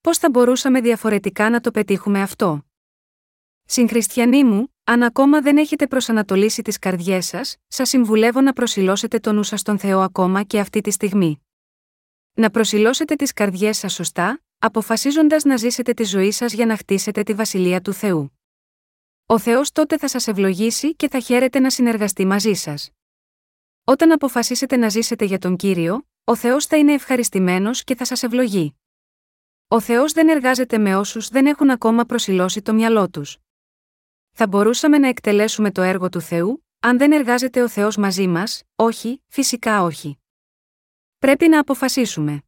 Πώς 0.00 0.18
θα 0.18 0.30
μπορούσαμε 0.30 0.80
διαφορετικά 0.80 1.50
να 1.50 1.60
το 1.60 1.70
πετύχουμε 1.70 2.22
αυτό; 2.22 2.64
Συγχριστιανοί 3.66 4.44
μου, 4.44 4.74
αν 4.84 5.02
ακόμα 5.02 5.40
δεν 5.40 5.56
έχετε 5.56 5.86
προσανατολίσει 5.86 6.62
τις 6.62 6.78
καρδιές 6.78 7.26
σας, 7.26 7.56
σας 7.68 7.88
συμβουλεύω 7.88 8.40
να 8.40 8.52
προσιλώσετε 8.52 9.18
τον 9.18 9.34
νου 9.34 9.42
σας 9.42 9.60
στον 9.60 9.78
Θεό 9.78 10.00
ακόμα 10.00 10.42
και 10.42 10.60
αυτή 10.60 10.80
τη 10.80 10.90
στιγμή. 10.90 11.42
Να 12.32 12.50
προσιλώσετε 12.50 13.14
τις 13.14 13.32
καρδιές 13.32 13.78
σας 13.78 13.92
σωστά, 13.92 14.42
αποφασίζοντας 14.58 15.44
να 15.44 15.56
ζήσετε 15.56 15.92
τη 15.92 16.04
ζωή 16.04 16.30
σας 16.30 16.52
για 16.52 16.66
να 16.66 16.76
χτίσετε 16.76 17.22
τη 17.22 17.34
βασιλεία 17.34 17.80
του 17.80 17.92
Θεού. 17.92 18.38
Ο 19.26 19.38
Θεός 19.38 19.72
τότε 19.72 19.98
θα 19.98 20.08
σας 20.08 20.26
ευλογήσει 20.26 20.94
και 20.94 21.08
θα 21.08 21.20
χαίρετε 21.20 21.58
να 21.58 21.70
συνεργαστεί 21.70 22.24
μαζί 22.24 22.52
σας. 22.52 22.90
Όταν 23.84 24.12
αποφασίσετε 24.12 24.76
να 24.76 24.88
ζήσετε 24.88 25.24
για 25.24 25.38
τον 25.38 25.56
κύριο, 25.56 26.06
ο 26.24 26.36
Θεός 26.36 26.66
θα 26.66 26.76
είναι 26.76 26.92
ευχαριστημένος 26.92 27.84
και 27.84 27.94
θα 27.94 28.04
σας 28.04 28.22
ευλογεί. 28.22 28.78
Ο 29.68 29.80
Θεός 29.80 30.12
δεν 30.12 30.28
εργάζεται 30.28 30.78
με 30.78 30.96
όσους 30.96 31.28
δεν 31.28 31.46
έχουν 31.46 31.70
ακόμα 31.70 32.04
προσιλώσει 32.04 32.62
το 32.62 32.74
μυαλό 32.74 33.10
τους. 33.10 33.38
Θα 34.36 34.46
μπορούσαμε 34.46 34.98
να 34.98 35.08
εκτελέσουμε 35.08 35.70
το 35.70 35.82
έργο 35.82 36.08
του 36.08 36.20
Θεού, 36.20 36.64
αν 36.80 36.98
δεν 36.98 37.12
εργάζεται 37.12 37.62
ο 37.62 37.68
Θεός 37.68 37.96
μαζί 37.96 38.26
μας, 38.26 38.62
όχι, 38.76 39.22
φυσικά 39.26 39.82
όχι. 39.82 40.18
Πρέπει 41.18 41.48
να 41.48 41.60
αποφασίσουμε. 41.60 42.42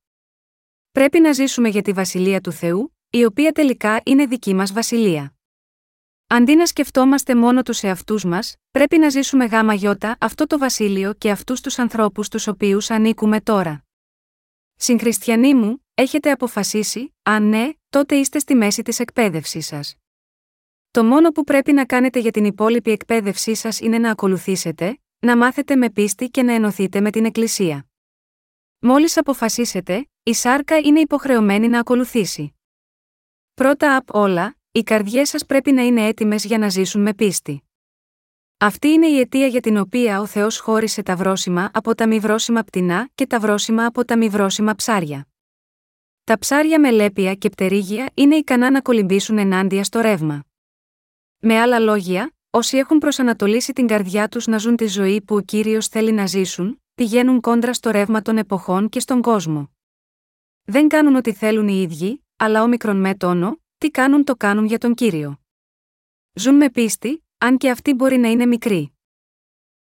Πρέπει 0.92 1.20
να 1.20 1.32
ζήσουμε 1.32 1.68
για 1.68 1.82
τη 1.82 1.92
βασιλεία 1.92 2.40
του 2.40 2.52
Θεού, 2.52 2.96
η 3.10 3.24
οποία 3.24 3.52
τελικά 3.52 4.00
είναι 4.04 4.26
δική 4.26 4.54
μας 4.54 4.72
βασιλεία. 4.72 5.34
Αντί 6.26 6.54
να 6.54 6.66
σκεφτόμαστε 6.66 7.34
μόνο 7.34 7.62
τους 7.62 7.82
εαυτούς 7.82 8.24
μας, 8.24 8.56
πρέπει 8.70 8.98
να 8.98 9.08
ζήσουμε 9.08 9.44
γάμα 9.44 9.74
γιώτα 9.74 10.16
αυτό 10.20 10.46
το 10.46 10.58
βασίλειο 10.58 11.14
και 11.14 11.30
αυτούς 11.30 11.60
τους 11.60 11.78
ανθρώπους 11.78 12.28
τους 12.28 12.46
οποίους 12.46 12.90
ανήκουμε 12.90 13.40
τώρα. 13.40 13.84
Συγχριστιανοί 14.74 15.54
μου, 15.54 15.84
έχετε 15.94 16.30
αποφασίσει, 16.30 17.14
αν 17.22 17.48
ναι, 17.48 17.70
τότε 17.88 18.16
είστε 18.16 18.38
στη 18.38 18.54
μέση 18.54 18.82
της 18.82 18.98
εκπαίδευσής 19.00 19.66
σας. 19.66 19.96
Το 20.96 21.04
μόνο 21.04 21.30
που 21.30 21.44
πρέπει 21.44 21.72
να 21.72 21.84
κάνετε 21.84 22.18
για 22.18 22.30
την 22.30 22.44
υπόλοιπη 22.44 22.90
εκπαίδευσή 22.90 23.54
σας 23.54 23.80
είναι 23.80 23.98
να 23.98 24.10
ακολουθήσετε, 24.10 24.98
να 25.18 25.36
μάθετε 25.36 25.76
με 25.76 25.90
πίστη 25.90 26.28
και 26.28 26.42
να 26.42 26.52
ενωθείτε 26.52 27.00
με 27.00 27.10
την 27.10 27.24
Εκκλησία. 27.24 27.86
Μόλις 28.78 29.16
αποφασίσετε, 29.16 30.08
η 30.22 30.34
σάρκα 30.34 30.78
είναι 30.78 31.00
υποχρεωμένη 31.00 31.68
να 31.68 31.78
ακολουθήσει. 31.78 32.54
Πρώτα 33.54 33.96
απ' 33.96 34.14
όλα, 34.14 34.56
οι 34.72 34.82
καρδιές 34.82 35.28
σας 35.28 35.46
πρέπει 35.46 35.72
να 35.72 35.82
είναι 35.82 36.06
έτοιμες 36.06 36.44
για 36.44 36.58
να 36.58 36.68
ζήσουν 36.68 37.02
με 37.02 37.14
πίστη. 37.14 37.62
Αυτή 38.56 38.88
είναι 38.88 39.06
η 39.06 39.18
αιτία 39.18 39.46
για 39.46 39.60
την 39.60 39.76
οποία 39.76 40.20
ο 40.20 40.26
Θεός 40.26 40.58
χώρισε 40.58 41.02
τα 41.02 41.16
βρόσιμα 41.16 41.70
από 41.72 41.94
τα 41.94 42.06
μη 42.06 42.18
βρόσιμα 42.18 42.62
πτηνά 42.62 43.08
και 43.14 43.26
τα 43.26 43.40
βρόσιμα 43.40 43.86
από 43.86 44.04
τα 44.04 44.16
μη 44.16 44.28
βρόσιμα 44.28 44.74
ψάρια. 44.74 45.28
Τα 46.24 46.38
ψάρια 46.38 46.80
με 46.80 46.90
λέπια 46.90 47.34
και 47.34 47.48
πτερίγια 47.48 48.10
είναι 48.14 48.36
ικανά 48.36 48.70
να 48.70 48.80
κολυμπήσουν 48.80 49.38
ενάντια 49.38 49.84
στο 49.84 50.00
ρεύμα. 50.00 50.44
Με 51.48 51.60
άλλα 51.60 51.78
λόγια, 51.78 52.34
όσοι 52.50 52.76
έχουν 52.76 52.98
προσανατολίσει 52.98 53.72
την 53.72 53.86
καρδιά 53.86 54.28
τους 54.28 54.46
να 54.46 54.58
ζουν 54.58 54.76
τη 54.76 54.86
ζωή 54.86 55.22
που 55.22 55.34
ο 55.36 55.40
κύριος 55.40 55.88
θέλει 55.88 56.12
να 56.12 56.26
ζήσουν, 56.26 56.82
πηγαίνουν 56.94 57.40
κόντρα 57.40 57.74
στο 57.74 57.90
ρεύμα 57.90 58.22
των 58.22 58.38
εποχών 58.38 58.88
και 58.88 59.00
στον 59.00 59.22
κόσμο. 59.22 59.70
Δεν 60.64 60.88
κάνουν 60.88 61.14
ό,τι 61.16 61.32
θέλουν 61.32 61.68
οι 61.68 61.80
ίδιοι, 61.80 62.24
αλλά 62.36 62.62
όμικρον 62.62 62.96
με 62.96 63.14
τόνο, 63.14 63.60
τι 63.78 63.90
κάνουν 63.90 64.24
το 64.24 64.36
κάνουν 64.36 64.64
για 64.64 64.78
τον 64.78 64.94
κύριο. 64.94 65.40
Ζουν 66.32 66.54
με 66.54 66.70
πίστη, 66.70 67.24
αν 67.38 67.56
και 67.56 67.70
αυτή 67.70 67.94
μπορεί 67.94 68.16
να 68.16 68.28
είναι 68.28 68.46
μικρή. 68.46 68.92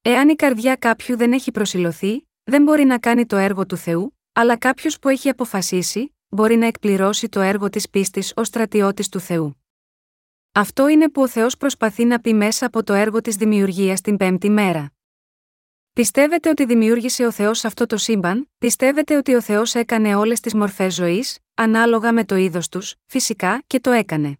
Εάν 0.03 0.29
η 0.29 0.35
καρδιά 0.35 0.77
κάποιου 0.77 1.16
δεν 1.16 1.33
έχει 1.33 1.51
προσιλωθεί, 1.51 2.29
δεν 2.42 2.62
μπορεί 2.62 2.85
να 2.85 2.98
κάνει 2.98 3.27
το 3.27 3.37
έργο 3.37 3.66
του 3.66 3.77
Θεού, 3.77 4.18
αλλά 4.33 4.57
κάποιος 4.57 4.98
που 4.98 5.09
έχει 5.09 5.29
αποφασίσει, 5.29 6.14
μπορεί 6.29 6.57
να 6.57 6.66
εκπληρώσει 6.66 7.29
το 7.29 7.40
έργο 7.40 7.68
της 7.68 7.90
πίστης 7.90 8.33
ως 8.37 8.46
στρατιώτης 8.46 9.09
του 9.09 9.20
Θεού. 9.20 9.62
Αυτό 10.54 10.88
είναι 10.88 11.10
που 11.10 11.22
ο 11.22 11.28
Θεός 11.28 11.56
προσπαθεί 11.56 12.04
να 12.04 12.20
πει 12.20 12.34
μέσα 12.34 12.66
από 12.66 12.82
το 12.84 12.92
έργο 12.92 13.20
της 13.20 13.36
δημιουργίας 13.36 14.00
την 14.00 14.16
πέμπτη 14.16 14.50
μέρα. 14.50 14.92
Πιστεύετε 15.92 16.48
ότι 16.48 16.64
δημιούργησε 16.64 17.26
ο 17.26 17.30
Θεός 17.30 17.64
αυτό 17.64 17.86
το 17.86 17.96
σύμπαν, 17.96 18.50
πιστεύετε 18.58 19.16
ότι 19.16 19.34
ο 19.34 19.40
Θεός 19.40 19.74
έκανε 19.74 20.14
όλες 20.14 20.40
τις 20.40 20.54
μορφές 20.54 20.94
ζωής, 20.94 21.38
ανάλογα 21.54 22.12
με 22.12 22.24
το 22.24 22.36
είδος 22.36 22.68
τους, 22.68 22.94
φυσικά 23.06 23.62
και 23.66 23.80
το 23.80 23.90
έκανε. 23.90 24.38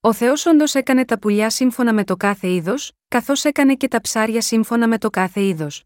Ο 0.00 0.12
Θεός 0.12 0.46
όντως 0.46 0.74
έκανε 0.74 1.04
τα 1.04 1.18
πουλιά 1.18 1.50
σύμφωνα 1.50 1.92
με 1.92 2.04
το 2.04 2.16
κάθε 2.16 2.48
είδος, 2.48 2.92
καθώς 3.08 3.44
έκανε 3.44 3.74
και 3.74 3.88
τα 3.88 4.00
ψάρια 4.00 4.40
σύμφωνα 4.40 4.88
με 4.88 4.98
το 4.98 5.10
κάθε 5.10 5.42
είδος. 5.42 5.84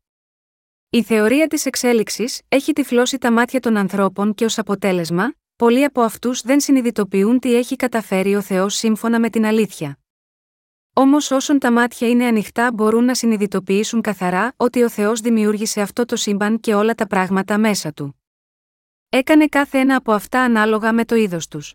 Η 0.90 1.02
θεωρία 1.02 1.46
της 1.46 1.66
εξέλιξης 1.66 2.40
έχει 2.48 2.72
τυφλώσει 2.72 3.18
τα 3.18 3.32
μάτια 3.32 3.60
των 3.60 3.76
ανθρώπων 3.76 4.34
και 4.34 4.44
ως 4.44 4.58
αποτέλεσμα, 4.58 5.34
πολλοί 5.56 5.84
από 5.84 6.00
αυτούς 6.00 6.40
δεν 6.40 6.60
συνειδητοποιούν 6.60 7.38
τι 7.38 7.54
έχει 7.54 7.76
καταφέρει 7.76 8.34
ο 8.34 8.40
Θεός 8.40 8.74
σύμφωνα 8.74 9.20
με 9.20 9.30
την 9.30 9.44
αλήθεια. 9.44 9.98
Όμως 10.92 11.30
όσον 11.30 11.58
τα 11.58 11.72
μάτια 11.72 12.08
είναι 12.08 12.24
ανοιχτά 12.26 12.72
μπορούν 12.72 13.04
να 13.04 13.14
συνειδητοποιήσουν 13.14 14.00
καθαρά 14.00 14.52
ότι 14.56 14.82
ο 14.82 14.88
Θεός 14.88 15.20
δημιούργησε 15.20 15.80
αυτό 15.80 16.04
το 16.04 16.16
σύμπαν 16.16 16.60
και 16.60 16.74
όλα 16.74 16.94
τα 16.94 17.06
πράγματα 17.06 17.58
μέσα 17.58 17.92
του. 17.92 18.22
Έκανε 19.08 19.46
κάθε 19.46 19.78
ένα 19.78 19.96
από 19.96 20.12
αυτά 20.12 20.40
ανάλογα 20.40 20.92
με 20.92 21.04
το 21.04 21.14
είδος 21.14 21.48
τους. 21.48 21.74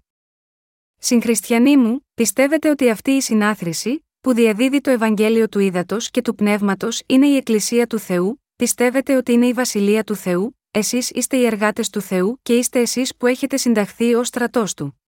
Συγχριστιανοί 0.98 1.78
μου, 1.78 2.08
πιστεύετε 2.14 2.70
ότι 2.70 2.90
αυτή 2.90 3.12
η 3.12 3.22
συνάθρηση, 3.22 4.06
που 4.22 4.34
διαδίδει 4.34 4.82
το 4.82 4.90
Ευαγγέλιο 4.90 5.50
του 5.50 5.60
Ήδατος 5.60 6.10
και 6.12 6.22
του 6.22 6.36
Πνεύματος, 6.36 7.02
είναι 7.06 7.28
η 7.28 7.36
Εκκλησία 7.36 7.88
του 7.88 8.00
Θεού, 8.00 8.44
πιστεύετε 8.56 9.16
ότι 9.16 9.32
είναι 9.32 9.48
η 9.48 9.54
Βασιλεία 9.54 10.04
του 10.04 10.16
Θεού, 10.16 10.59
εσείς 10.72 11.10
είστε 11.10 11.38
οι 11.38 11.46
εργάτες 11.46 11.90
του 11.90 12.02
Θεού 12.02 12.40
και 12.42 12.56
είστε 12.56 12.80
εσείς 12.80 13.16
που 13.16 13.28
έχετε 13.28 13.58
συνταχθεί 13.58 14.14
ως 14.14 14.28
στρατός 14.28 14.74
του. 14.74 15.02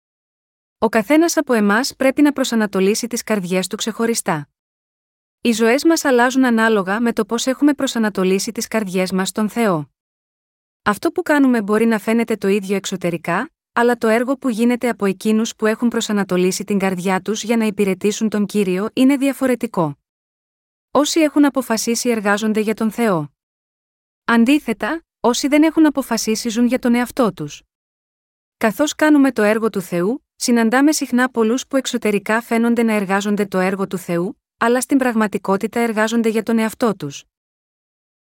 Ο 0.78 0.90
καθένας 0.90 1.38
από 1.38 1.54
εμάς 1.54 1.96
πρέπει 1.96 2.22
να 2.22 2.32
προσανατολίσει 2.32 3.08
τις 3.08 3.24
καρδιές 3.24 3.68
του 3.68 3.76
ξεχωριστά. 3.76 4.50
Οι 5.42 5.52
ζωές 5.52 5.84
μας 5.84 6.06
αλλάζουν 6.06 6.46
ανάλογα 6.46 7.00
με 7.00 7.14
το 7.14 7.26
πώς 7.26 7.48
έχουμε 7.48 7.74
προσανατολίσει 7.74 8.52
τις 8.52 8.68
καρδιές 8.68 9.12
μας 9.12 9.30
στον 9.30 9.50
Θεό. 9.50 9.90
Αυτό 10.84 11.12
που 11.12 11.22
κάνουμε 11.22 11.62
μπορεί 11.62 11.86
να 11.86 12.00
φαίνεται 12.00 12.36
το 12.36 12.48
ίδιο 12.48 12.76
εξωτερικά, 12.76 13.52
αλλά 13.74 13.98
το 13.98 14.08
έργο 14.08 14.38
που 14.38 14.50
γίνεται 14.50 14.90
από 14.90 15.06
εκείνους 15.06 15.56
που 15.56 15.66
έχουν 15.66 15.88
προσανατολίσει 15.88 16.64
την 16.64 16.80
καρδιά 16.80 17.22
τους 17.22 17.44
για 17.44 17.58
να 17.58 17.66
υπηρετήσουν 17.66 18.30
τον 18.30 18.46
κύριο 18.46 18.90
είναι 18.94 19.18
διαφορετικό. 19.18 19.98
Όσοι 20.92 21.20
έχουν 21.20 21.46
αποφασίσει 21.46 22.10
εργάζονται 22.10 22.60
για 22.60 22.74
τον 22.74 22.92
Θεό. 22.92 23.34
Αντίθετα, 24.26 25.04
όσοι 25.20 25.48
δεν 25.48 25.64
έχουν 25.64 25.86
αποφασίσει 25.86 26.50
ζουν 26.50 26.66
για 26.66 26.80
τον 26.80 26.96
εαυτό 26.96 27.34
τους. 27.34 27.62
Καθώς 28.58 28.96
κάνουμε 28.96 29.32
το 29.32 29.42
έργο 29.42 29.70
του 29.70 29.82
Θεού, 29.82 30.26
συναντάμε 30.36 30.92
συχνά 30.92 31.30
πολλούς 31.30 31.68
που 31.68 31.76
εξωτερικά 31.78 32.42
φαίνονται 32.42 32.84
να 32.84 32.94
εργάζονται 32.94 33.46
το 33.46 33.58
έργο 33.60 33.88
του 33.88 33.98
Θεού, 33.98 34.42
αλλά 34.58 34.82
στην 34.82 34.98
πραγματικότητα 34.98 35.80
εργάζονται 35.80 36.30
για 36.30 36.44
τον 36.44 36.58
εαυτό 36.60 36.96
τους. 36.96 37.24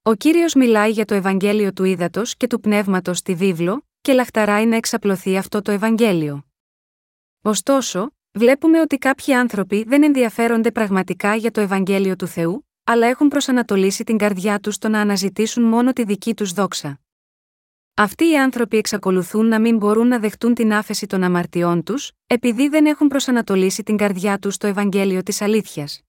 Ο 0.02 0.14
κύριος 0.14 0.54
μιλάει 0.54 0.92
για 0.92 1.06
το 1.06 1.14
Ευαγγέλιο 1.14 1.74
του 1.74 1.84
Ήδατος 1.84 2.38
και 2.38 2.48
του 2.48 2.60
Πνεύματος 2.60 3.18
στη 3.18 3.36
βίβλο, 3.36 3.88
και 4.02 4.14
λαχταράει 4.14 4.66
να 4.66 4.76
εξαπλωθεί 4.76 5.38
αυτό 5.38 5.62
το 5.62 5.72
Ευαγγέλιο. 5.72 6.46
Ωστόσο, 7.42 8.12
βλέπουμε 8.32 8.82
ότι 8.82 8.98
κάποιοι 8.98 9.34
άνθρωποι 9.34 9.84
δεν 9.84 10.04
ενδιαφέρονται 10.04 10.72
πραγματικά 10.72 11.36
για 11.36 11.52
το 11.52 11.62
Ευαγγέλιο 11.62 12.16
του 12.16 12.28
Θεού, 12.28 12.67
αλλά 12.90 13.08
έχουν 13.08 13.28
προσανατολίσει 13.28 14.04
την 14.04 14.18
καρδιά 14.18 14.60
τους 14.60 14.76
στο 14.76 14.90
να 14.90 15.02
αναζητήσουν 15.02 15.64
μόνο 15.64 15.94
τη 15.94 16.04
δική 16.04 16.34
τους 16.34 16.52
δόξα. 16.52 17.00
Αυτοί 17.94 18.30
οι 18.30 18.38
άνθρωποι 18.38 18.78
εξακολουθούν 18.78 19.46
να 19.46 19.60
μην 19.60 19.78
μπορούν 19.78 20.08
να 20.08 20.20
δεχτούν 20.20 20.54
την 20.54 20.74
άφεση 20.74 21.08
των 21.08 21.24
αμαρτιών 21.24 21.84
τους, 21.84 22.12
επειδή 22.28 22.68
δεν 22.68 22.86
έχουν 22.86 23.08
προσανατολίσει 23.08 23.84
την 23.84 23.98
καρδιά 23.98 24.40
τους 24.40 24.54
στο 24.54 24.68
Ευαγγέλιο 24.68 25.24
της 25.24 25.42
αλήθειας. 25.42 26.02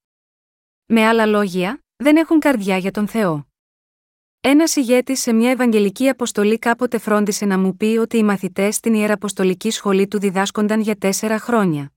Με 0.86 1.06
άλλα 1.06 1.26
λόγια, 1.26 1.84
δεν 1.96 2.16
έχουν 2.16 2.38
καρδιά 2.38 2.76
για 2.76 2.90
τον 2.90 3.08
Θεό. 3.08 3.48
Ένας 4.40 4.76
ηγέτης 4.76 5.20
σε 5.20 5.32
μια 5.32 5.50
Ευαγγελική 5.50 6.08
αποστολή 6.08 6.58
κάποτε 6.58 6.98
φρόντισε 6.98 7.44
να 7.44 7.58
μου 7.58 7.76
πει 7.76 7.84
ότι 7.84 8.16
οι 8.16 8.22
μαθητές 8.22 8.74
στην 8.74 8.94
Ιεραποστολική 8.94 9.70
σχολή 9.70 10.08
του 10.08 10.18
διδάσκονταν 10.18 10.80
για 10.80 10.96
τέσσερα 10.96 11.38
χρόνια. 11.38 11.92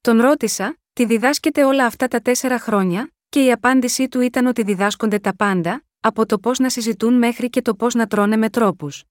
Τον 0.00 0.20
ρώτησα, 0.20 0.78
τι 0.92 1.04
διδάσκεται 1.04 1.64
όλα 1.64 1.86
αυτά 1.86 2.08
τα 2.08 2.20
τέσσερα 2.20 2.58
χρόνια, 2.58 3.11
και 3.32 3.44
η 3.44 3.52
απάντησή 3.52 4.08
του 4.08 4.20
ήταν 4.20 4.46
ότι 4.46 4.62
διδάσκονται 4.62 5.18
τα 5.18 5.36
πάντα, 5.36 5.84
από 6.00 6.26
το 6.26 6.38
πώς 6.38 6.58
να 6.58 6.70
συζητούν 6.70 7.14
μέχρι 7.14 7.50
και 7.50 7.62
το 7.62 7.74
πώς 7.74 7.94
να 7.94 8.06
τρώνε 8.06 8.36
με 8.36 8.50
τρόπους. 8.50 9.04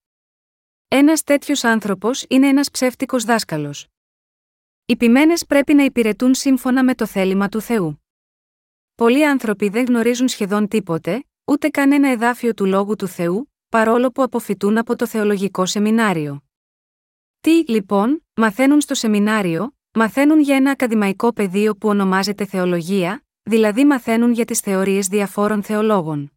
Ένας 0.88 1.22
τέτοιος 1.22 1.64
άνθρωπος 1.64 2.24
είναι 2.28 2.48
ένας 2.48 2.70
ψεύτικος 2.70 3.24
δάσκαλος. 3.24 3.86
Οι 4.86 4.96
ποιμένες 4.96 5.46
πρέπει 5.46 5.74
να 5.74 5.84
υπηρετούν 5.84 6.34
σύμφωνα 6.34 6.84
με 6.84 6.94
το 6.94 7.06
θέλημα 7.06 7.48
του 7.48 7.60
Θεού. 7.60 8.04
Πολλοί 8.94 9.26
άνθρωποι 9.26 9.68
δεν 9.68 9.84
γνωρίζουν 9.84 10.28
σχεδόν 10.28 10.68
τίποτε, 10.68 11.24
ούτε 11.44 11.68
κανένα 11.68 12.08
εδάφιο 12.08 12.54
του 12.54 12.66
λόγου 12.66 12.96
του 12.96 13.06
Θεού, 13.06 13.52
παρόλο 13.68 14.10
που 14.10 14.22
αποφυτούν 14.22 14.78
από 14.78 14.96
το 14.96 15.06
θεολογικό 15.06 15.66
σεμινάριο. 15.66 16.44
Τι, 17.40 17.64
λοιπόν, 17.66 18.26
μαθαίνουν 18.34 18.80
στο 18.80 18.94
σεμινάριο, 18.94 19.76
μαθαίνουν 19.92 20.40
για 20.40 20.56
ένα 20.56 20.70
ακαδημαϊκό 20.70 21.32
πεδίο 21.32 21.76
που 21.76 21.88
ονομάζεται 21.88 22.44
θεολογία, 22.44 23.24
δηλαδή 23.42 23.84
μαθαίνουν 23.84 24.32
για 24.32 24.44
τις 24.44 24.60
θεωρίες 24.60 25.06
διαφόρων 25.06 25.62
θεολόγων. 25.62 26.32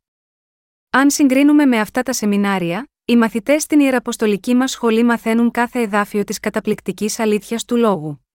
Αν 0.89 1.09
συγκρίνουμε 1.09 1.65
με 1.65 1.79
αυτά 1.79 2.03
τα 2.03 2.13
σεμινάρια, 2.13 2.89
οι 3.05 3.15
μαθητές 3.15 3.63
στην 3.63 3.79
ιεραποστολική 3.79 4.55
μας 4.55 4.71
σχολή 4.71 5.03
μαθαίνουν 5.03 5.51
κάθε 5.51 5.79
εδάφιο 5.81 6.23
της 6.23 6.39
καταπληκτικής 6.39 7.19
αλήθειας 7.19 7.65
του 7.65 7.75
λόγου. 7.75 8.25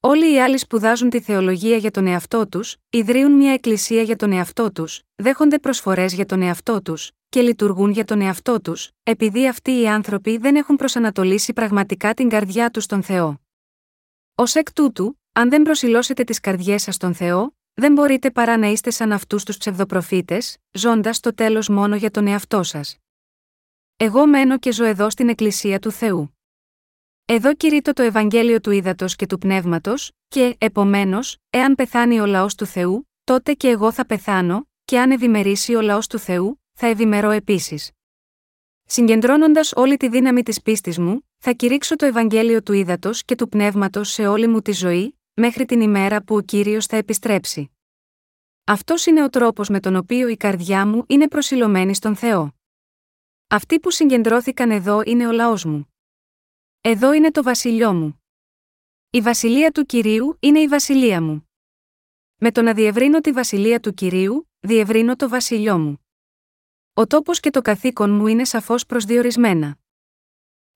Όλοι 0.00 0.32
οι 0.32 0.40
άλλοι 0.40 0.58
σπουδάζουν 0.58 1.10
τη 1.10 1.20
θεολογία 1.20 1.76
για 1.76 1.90
τον 1.90 2.06
εαυτό 2.06 2.48
τους, 2.48 2.76
ιδρύουν 2.90 3.32
μια 3.32 3.52
εκκλησία 3.52 4.02
για 4.02 4.16
τον 4.16 4.32
εαυτό 4.32 4.72
τους, 4.72 5.02
δέχονται 5.14 5.58
προσφορές 5.58 6.14
για 6.14 6.26
τον 6.26 6.42
εαυτό 6.42 6.82
τους 6.82 7.10
και 7.28 7.40
λειτουργούν 7.40 7.90
για 7.90 8.04
τον 8.04 8.20
εαυτό 8.20 8.60
τους, 8.60 8.90
επειδή 9.02 9.48
αυτοί 9.48 9.80
οι 9.80 9.88
άνθρωποι 9.88 10.36
δεν 10.36 10.56
έχουν 10.56 10.76
προσανατολίσει 10.76 11.52
πραγματικά 11.52 12.14
την 12.14 12.28
καρδιά 12.28 12.70
τους 12.70 12.84
στον 12.84 13.02
Θεό. 13.02 13.40
Ω 14.34 14.42
εκ 14.52 14.72
τούτου, 14.72 15.20
αν 15.32 15.50
δεν 15.50 15.62
προσιλώσετε 15.62 16.24
τις 16.24 16.40
καρδιές 16.40 16.82
σας 16.82 16.94
στον 16.94 17.14
Θεό, 17.14 17.56
δεν 17.74 17.92
μπορείτε 17.92 18.30
παρά 18.30 18.56
να 18.56 18.66
είστε 18.66 18.90
σαν 18.90 19.12
αυτούς 19.12 19.44
τους 19.44 19.56
ψευδοπροφήτες, 19.56 20.56
ζώντας 20.72 21.20
το 21.20 21.34
τέλος 21.34 21.68
μόνο 21.68 21.96
για 21.96 22.10
τον 22.10 22.26
εαυτό 22.26 22.62
σας. 22.62 22.96
Εγώ 23.96 24.26
μένω 24.26 24.58
και 24.58 24.72
ζω 24.72 24.84
εδώ 24.84 25.10
στην 25.10 25.28
Εκκλησία 25.28 25.78
του 25.78 25.90
Θεού. 25.90 26.38
Εδώ 27.24 27.54
κηρύττω 27.54 27.92
το 27.92 28.02
Ευαγγέλιο 28.02 28.60
του 28.60 28.70
Ήδατος 28.70 29.16
και 29.16 29.26
του 29.26 29.38
Πνεύματος, 29.38 30.10
και, 30.28 30.56
επομένως, 30.58 31.36
εάν 31.50 31.74
πεθάνει 31.74 32.20
ο 32.20 32.26
λαός 32.26 32.54
του 32.54 32.66
Θεού, 32.66 33.10
τότε 33.24 33.52
και 33.52 33.68
εγώ 33.68 33.92
θα 33.92 34.06
πεθάνω, 34.06 34.68
και 34.84 34.98
αν 34.98 35.10
ευημερήσει 35.10 35.74
ο 35.74 35.80
λαός 35.80 36.06
του 36.06 36.18
Θεού, 36.18 36.62
θα 36.72 36.86
ευημερώ 36.86 37.30
επίσης. 37.30 37.90
Συγκεντρώνοντας 38.84 39.72
όλη 39.72 39.96
τη 39.96 40.08
δύναμη 40.08 40.42
της 40.42 40.62
πίστης 40.62 40.98
μου, 40.98 41.28
θα 41.38 41.52
κηρύξω 41.52 41.96
το 41.96 42.06
Ευαγγέλιο 42.06 42.62
του 42.62 42.72
Ήδατος 42.72 43.24
και 43.24 43.34
του 43.34 43.48
Πνεύματος 43.48 44.10
σε 44.10 44.26
όλη 44.26 44.46
μου 44.46 44.62
τη 44.62 44.72
ζωή, 44.72 45.19
μέχρι 45.40 45.64
την 45.64 45.80
ημέρα 45.80 46.22
που 46.22 46.34
ο 46.36 46.40
κύριος 46.40 46.86
θα 46.86 46.96
επιστρέψει. 46.96 47.70
Αυτός 48.64 49.06
είναι 49.06 49.24
ο 49.24 49.28
τρόπος 49.28 49.68
με 49.68 49.80
τον 49.80 49.96
οποίο 49.96 50.28
η 50.28 50.36
καρδιά 50.36 50.86
μου 50.86 51.04
είναι 51.08 51.28
προσιλωμένη 51.28 51.94
στον 51.94 52.16
Θεό. 52.16 52.54
Αυτοί 53.48 53.80
που 53.80 53.90
συγκεντρώθηκαν 53.90 54.70
εδώ 54.70 55.02
είναι 55.04 55.26
ο 55.26 55.32
λαός 55.32 55.64
μου. 55.64 55.94
Εδώ 56.80 57.12
είναι 57.12 57.30
το 57.30 57.42
βασιλιό 57.42 57.94
μου. 57.94 58.22
Η 59.10 59.20
βασιλεία 59.20 59.70
του 59.70 59.84
κυρίου 59.84 60.36
είναι 60.40 60.60
η 60.60 60.66
βασιλεία 60.66 61.22
μου. 61.22 61.50
Με 62.36 62.52
το 62.52 62.62
να 62.62 62.74
διευρύνω 62.74 63.20
τη 63.20 63.32
βασιλεία 63.32 63.80
του 63.80 63.94
κυρίου, 63.94 64.50
διευρύνω 64.60 65.16
το 65.16 65.28
βασιλιό 65.28 65.78
μου. 65.78 66.06
Ο 66.94 67.06
τόπος 67.06 67.40
και 67.40 67.50
το 67.50 67.62
καθήκον 67.62 68.10
μου 68.10 68.26
είναι 68.26 68.44
σαφώς 68.44 68.86
προσδιορισμένα. 68.86 69.78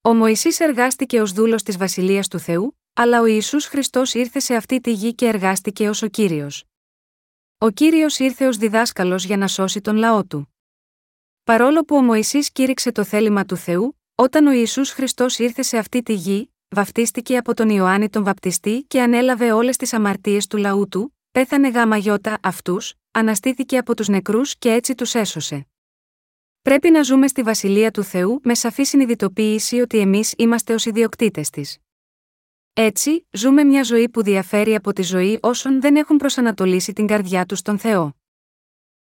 Ο 0.01 0.15
Μωυσής 0.15 0.61
εργάστηκε 0.61 1.21
ως 1.21 1.33
δούλος 1.33 1.63
της 1.63 1.77
Βασιλείας 1.77 2.29
του 2.29 2.39
Θεού, 2.39 2.79
αλλά 2.97 3.21
ο 3.21 3.25
Ισού 3.25 3.61
Χριστός 3.61 4.15
ήρθε 4.15 4.39
σε 4.39 4.55
αυτή 4.55 4.81
τη 4.81 4.93
γη 4.93 5.15
και 5.15 5.27
εργάστηκε 5.27 5.89
ως 5.89 6.03
ο 6.03 6.07
κύριος. 6.07 6.65
Ο 7.59 7.71
κύριος 7.71 8.19
ήρθε 8.19 8.47
ως 8.47 8.57
διδάσκαλος 8.57 9.25
για 9.25 9.37
να 9.37 9.49
σώσει 9.49 9.81
τον 9.81 9.97
λαό 9.97 10.25
του. 10.25 10.55
Παρόλο 11.45 11.85
που 11.85 11.97
ο 11.97 12.03
Μωυσής 12.03 12.53
κήρυξε 12.53 12.93
το 12.93 13.05
θέλημα 13.05 13.45
του 13.45 13.57
Θεού, 13.57 14.01
όταν 14.15 14.47
ο 14.47 14.53
Ιησούς 14.53 14.91
Χριστός 14.91 15.39
ήρθε 15.39 15.63
σε 15.63 15.79
αυτή 15.79 16.03
τη 16.03 16.13
γη, 16.13 16.55
βαφτίστηκε 16.69 17.37
από 17.37 17.55
τον 17.55 17.69
Ιωάννη 17.69 18.09
τον 18.09 18.25
Βαπτιστή 18.25 18.85
και 18.89 19.03
ανέλαβε 19.03 19.53
όλες 19.53 19.77
τις 19.77 19.93
αμαρτίες 19.93 20.47
του 20.47 20.57
λαού 20.57 20.89
του, 20.89 21.17
πέθανε 21.31 21.69
γάμα 21.69 21.97
γιώτα 21.97 22.39
αυτούς, 22.43 22.95
αναστήθηκε 23.11 23.79
από 23.79 23.95
τους 23.95 24.09
νεκρούς 24.09 24.57
και 24.57 24.73
έτσι 24.73 24.95
τους 24.95 25.15
έσωσε. 25.15 25.67
Πρέπει 26.63 26.91
να 26.91 27.03
ζούμε 27.03 27.27
στη 27.27 27.43
βασιλεία 27.43 27.91
του 27.91 28.03
Θεού 28.03 28.41
με 28.45 28.55
σαφή 28.55 28.85
συνειδητοποίηση 28.85 29.81
ότι 29.81 29.99
εμείς 29.99 30.35
είμαστε 30.37 30.75
ως 30.75 30.85
ιδιοκτήτες 30.85 31.51
της. 31.51 31.79
Έτσι, 32.77 33.27
ζούμε 33.31 33.65
μια 33.65 33.83
ζωή 33.83 34.09
που 34.09 34.23
διαφέρει 34.23 34.75
από 34.75 34.93
τη 34.93 35.03
ζωή 35.03 35.39
όσων 35.43 35.81
δεν 35.81 35.97
έχουν 35.97 36.17
προσανατολίσει 36.17 36.93
την 36.93 37.07
καρδιά 37.07 37.47
τους 37.47 37.59
στον 37.59 37.79
Θεό. 37.79 38.17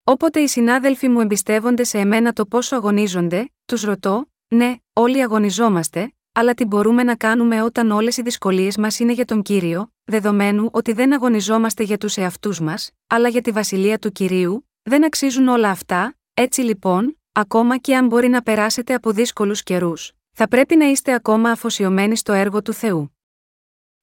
Όποτε 0.04 0.40
οι 0.40 0.46
συνάδελφοι 0.46 1.08
μου 1.08 1.20
εμπιστεύονται 1.20 1.84
σε 1.84 1.98
εμένα 1.98 2.32
το 2.32 2.46
πόσο 2.46 2.76
αγωνίζονται, 2.76 3.50
τους 3.64 3.82
ρωτώ, 3.82 4.30
ναι, 4.48 4.76
όλοι 4.92 5.22
αγωνιζόμαστε, 5.22 6.12
αλλά 6.32 6.54
τι 6.54 6.64
μπορούμε 6.64 7.02
να 7.02 7.16
κάνουμε 7.16 7.62
όταν 7.62 7.90
όλες 7.90 8.16
οι 8.16 8.22
δυσκολίες 8.22 8.76
μας 8.76 8.98
είναι 8.98 9.12
για 9.12 9.24
τον 9.24 9.42
κύριο, 9.42 9.92
δεδομένου 10.04 10.68
ότι 10.72 10.92
δεν 10.92 11.12
αγωνιζόμαστε 11.12 11.82
για 11.82 11.98
τους 11.98 12.16
εαυτούς 12.16 12.60
μας, 12.60 12.90
αλλά 13.06 13.28
για 13.28 13.40
τη 13.40 13.50
βασιλεία 13.50 13.98
του 13.98 14.12
κυρίου, 14.12 14.68
δεν 14.82 15.04
αξίζουν 15.04 15.48
όλα 15.48 15.70
αυτά, 15.70 16.16
έτσι 16.34 16.60
λοιπόν, 16.60 17.18
ακόμα 17.32 17.76
και 17.78 17.96
αν 17.96 18.06
μπορεί 18.06 18.28
να 18.28 18.42
περάσετε 18.42 18.94
από 18.94 19.10
δύσκολους 19.10 19.62
καιρούς, 19.62 20.12
θα 20.32 20.48
πρέπει 20.48 20.76
να 20.76 20.84
είστε 20.84 21.12
ακόμα 21.12 21.50
αφοσιωμένοι 21.50 22.16
στο 22.16 22.32
έργο 22.32 22.62
του 22.62 22.72
Θεού. 22.72 23.16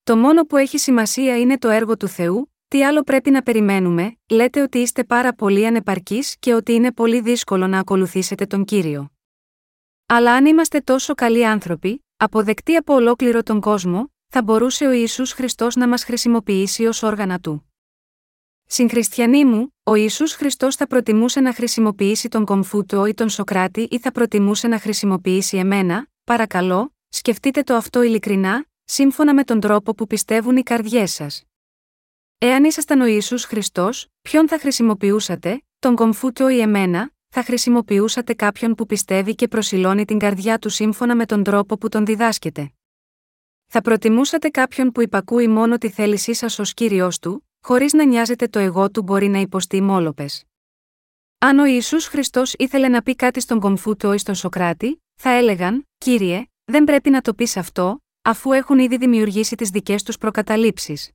Το 0.09 0.17
μόνο 0.17 0.43
που 0.43 0.57
έχει 0.57 0.77
σημασία 0.77 1.39
είναι 1.39 1.57
το 1.57 1.69
έργο 1.69 1.97
του 1.97 2.07
Θεού, 2.07 2.53
τι 2.67 2.85
άλλο 2.85 3.01
πρέπει 3.03 3.29
να 3.29 3.41
περιμένουμε, 3.41 4.17
λέτε 4.29 4.61
ότι 4.61 4.77
είστε 4.77 5.03
πάρα 5.03 5.33
πολύ 5.33 5.65
ανεπαρκείς 5.65 6.35
και 6.39 6.53
ότι 6.53 6.73
είναι 6.73 6.91
πολύ 6.91 7.21
δύσκολο 7.21 7.67
να 7.67 7.79
ακολουθήσετε 7.79 8.45
τον 8.45 8.65
κύριο. 8.65 9.11
Αλλά 10.05 10.33
αν 10.33 10.45
είμαστε 10.45 10.79
τόσο 10.79 11.13
καλοί 11.13 11.45
άνθρωποι, 11.45 12.05
αποδεκτοί 12.17 12.75
από 12.75 12.93
ολόκληρο 12.93 13.43
τον 13.43 13.59
κόσμο, 13.59 14.13
θα 14.27 14.43
μπορούσε 14.43 14.85
ο 14.85 14.91
Ισού 14.91 15.25
Χριστός 15.27 15.75
να 15.75 15.87
μας 15.87 16.03
χρησιμοποιήσει 16.03 16.85
ως 16.85 17.03
όργανα 17.03 17.39
του. 17.39 17.71
Συγχριστιανοί 18.65 19.45
μου, 19.45 19.75
ο 19.83 19.95
Ισού 19.95 20.27
Χριστός 20.27 20.75
θα 20.75 20.87
προτιμούσε 20.87 21.39
να 21.39 21.53
χρησιμοποιήσει 21.53 22.27
τον 22.27 22.45
Κομφούτο 22.45 23.05
ή 23.05 23.13
τον 23.13 23.29
Σοκράτη 23.29 23.87
ή 23.91 23.99
θα 23.99 24.11
προτιμούσε 24.11 24.67
να 24.67 24.79
χρησιμοποιήσει 24.79 25.57
εμένα, 25.57 26.07
παρακαλώ, 26.23 26.95
σκεφτείτε 27.09 27.61
το 27.61 27.73
αυτό 27.75 28.01
ειλικρινά, 28.01 28.68
σύμφωνα 28.91 29.33
με 29.33 29.43
τον 29.43 29.59
τρόπο 29.59 29.93
που 29.93 30.07
πιστεύουν 30.07 30.57
οι 30.57 30.63
καρδιές 30.63 31.11
σας. 31.11 31.43
Εάν 32.37 32.63
ήσασταν 32.63 33.01
ο 33.01 33.05
Ισού 33.05 33.39
Χριστός, 33.39 34.07
ποιον 34.21 34.47
θα 34.47 34.59
χρησιμοποιούσατε, 34.59 35.63
τον 35.79 35.95
Κομφούτο 35.95 36.49
ή 36.49 36.59
εμένα, 36.59 37.11
θα 37.29 37.43
χρησιμοποιούσατε 37.43 38.33
κάποιον 38.33 38.75
που 38.75 38.85
πιστεύει 38.85 39.35
και 39.35 39.47
προσιλώνει 39.47 40.05
την 40.05 40.19
καρδιά 40.19 40.59
του 40.59 40.69
σύμφωνα 40.69 41.15
με 41.15 41.25
τον 41.25 41.43
τρόπο 41.43 41.77
που 41.77 41.89
τον 41.89 42.05
διδάσκεται. 42.05 42.71
Θα 43.67 43.81
προτιμούσατε 43.81 44.49
κάποιον 44.49 44.91
που 44.91 45.01
υπακούει 45.01 45.47
μόνο 45.47 45.77
τη 45.77 45.89
θέλησή 45.89 46.33
σας 46.33 46.59
ως 46.59 46.73
κύριος 46.73 47.19
του, 47.19 47.47
χωρίς 47.61 47.93
να 47.93 48.05
νοιάζεται 48.05 48.47
το 48.47 48.59
εγώ 48.59 48.91
του 48.91 49.01
μπορεί 49.01 49.27
να 49.27 49.39
υποστεί 49.39 49.81
μόλοπες. 49.81 50.45
Αν 51.37 51.59
ο 51.59 51.65
Ιησούς 51.65 52.07
Χριστός 52.07 52.53
ήθελε 52.57 52.87
να 52.87 53.01
πει 53.01 53.15
κάτι 53.15 53.39
στον 53.39 53.59
Κομφούτο 53.59 54.13
ή 54.13 54.17
στον 54.17 54.35
Σοκράτη, 54.35 55.03
θα 55.15 55.29
έλεγαν: 55.29 55.87
Κύριε, 55.97 56.45
δεν 56.65 56.83
πρέπει 56.83 57.09
να 57.09 57.21
το 57.21 57.33
πεις 57.33 57.57
αυτό, 57.57 58.01
αφού 58.21 58.51
έχουν 58.51 58.79
ήδη 58.79 58.97
δημιουργήσει 58.97 59.55
τις 59.55 59.69
δικές 59.69 60.03
τους 60.03 60.17
προκαταλήψεις. 60.17 61.11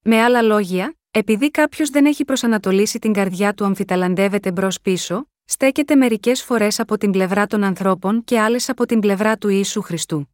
Με 0.00 0.22
άλλα 0.22 0.42
λόγια, 0.42 0.96
επειδή 1.10 1.50
κάποιος 1.50 1.90
δεν 1.90 2.06
έχει 2.06 2.24
προσανατολίσει 2.24 2.98
την 2.98 3.12
καρδιά 3.12 3.54
του 3.54 3.64
αμφιταλαντεύεται 3.64 4.52
μπρο-πίσω, 4.52 5.30
στέκεται 5.44 5.94
μερικές 5.94 6.42
φορές 6.42 6.80
από 6.80 6.98
την 6.98 7.10
πλευρά 7.10 7.46
των 7.46 7.64
ανθρώπων 7.64 8.24
και 8.24 8.40
άλλες 8.40 8.68
από 8.68 8.86
την 8.86 9.00
πλευρά 9.00 9.36
του 9.36 9.48
Ιησού 9.48 9.82
Χριστού. 9.82 10.28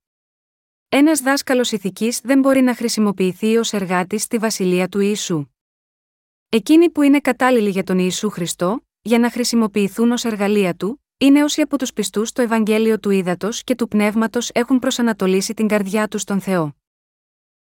Ένας 0.89 1.21
δάσκαλος 1.21 1.73
ηθικής 1.73 2.21
δεν 2.21 2.39
μπορεί 2.39 2.61
να 2.61 2.75
χρησιμοποιηθεί 2.75 3.57
ως 3.57 3.73
εργάτης 3.73 4.23
στη 4.23 4.39
βασιλεία 4.39 4.89
του 4.89 5.01
Ιησού. 5.01 5.47
Εκείνοι 6.49 6.91
που 6.91 7.03
είναι 7.03 7.21
κατάλληλοι 7.21 7.71
για 7.71 7.83
τον 7.83 7.99
Ιησού 7.99 8.31
Χριστό, 8.31 8.87
για 9.01 9.19
να 9.19 9.31
χρησιμοποιηθούν 9.31 10.13
ως 10.13 10.25
εργαλεία 10.25 10.75
του, 10.75 11.02
είναι 11.23 11.43
όσοι 11.43 11.61
από 11.61 11.79
τους 11.79 11.93
πιστούς 11.93 12.29
στο 12.29 12.43
Ευαγγέλιο 12.43 12.99
του 12.99 13.11
Ήδατος 13.11 13.65
και 13.65 13.75
του 13.75 13.89
Πνεύματος 13.89 14.51
έχουν 14.55 14.79
προσανατολίσει 14.79 15.55
την 15.55 15.69
καρδιά 15.69 16.09
τους 16.09 16.21
στον 16.21 16.41
Θεό. 16.41 16.77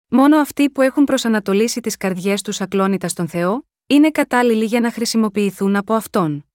Μόνο 0.08 0.38
αυτοί 0.38 0.70
που 0.70 0.82
έχουν 0.82 1.04
προσανατολίσει 1.04 1.82
τις 1.82 1.98
καρδιές 1.98 2.42
τους 2.42 2.62
ακλόνητα 2.62 3.08
στον 3.08 3.28
Θεό, 3.28 3.68
είναι 3.88 4.12
κατάλληλοι 4.12 4.66
για 4.66 4.80
να 4.80 4.92
χρησιμοποιηθούν 4.92 5.76
από 5.76 5.94
αυτόν. 5.94 6.46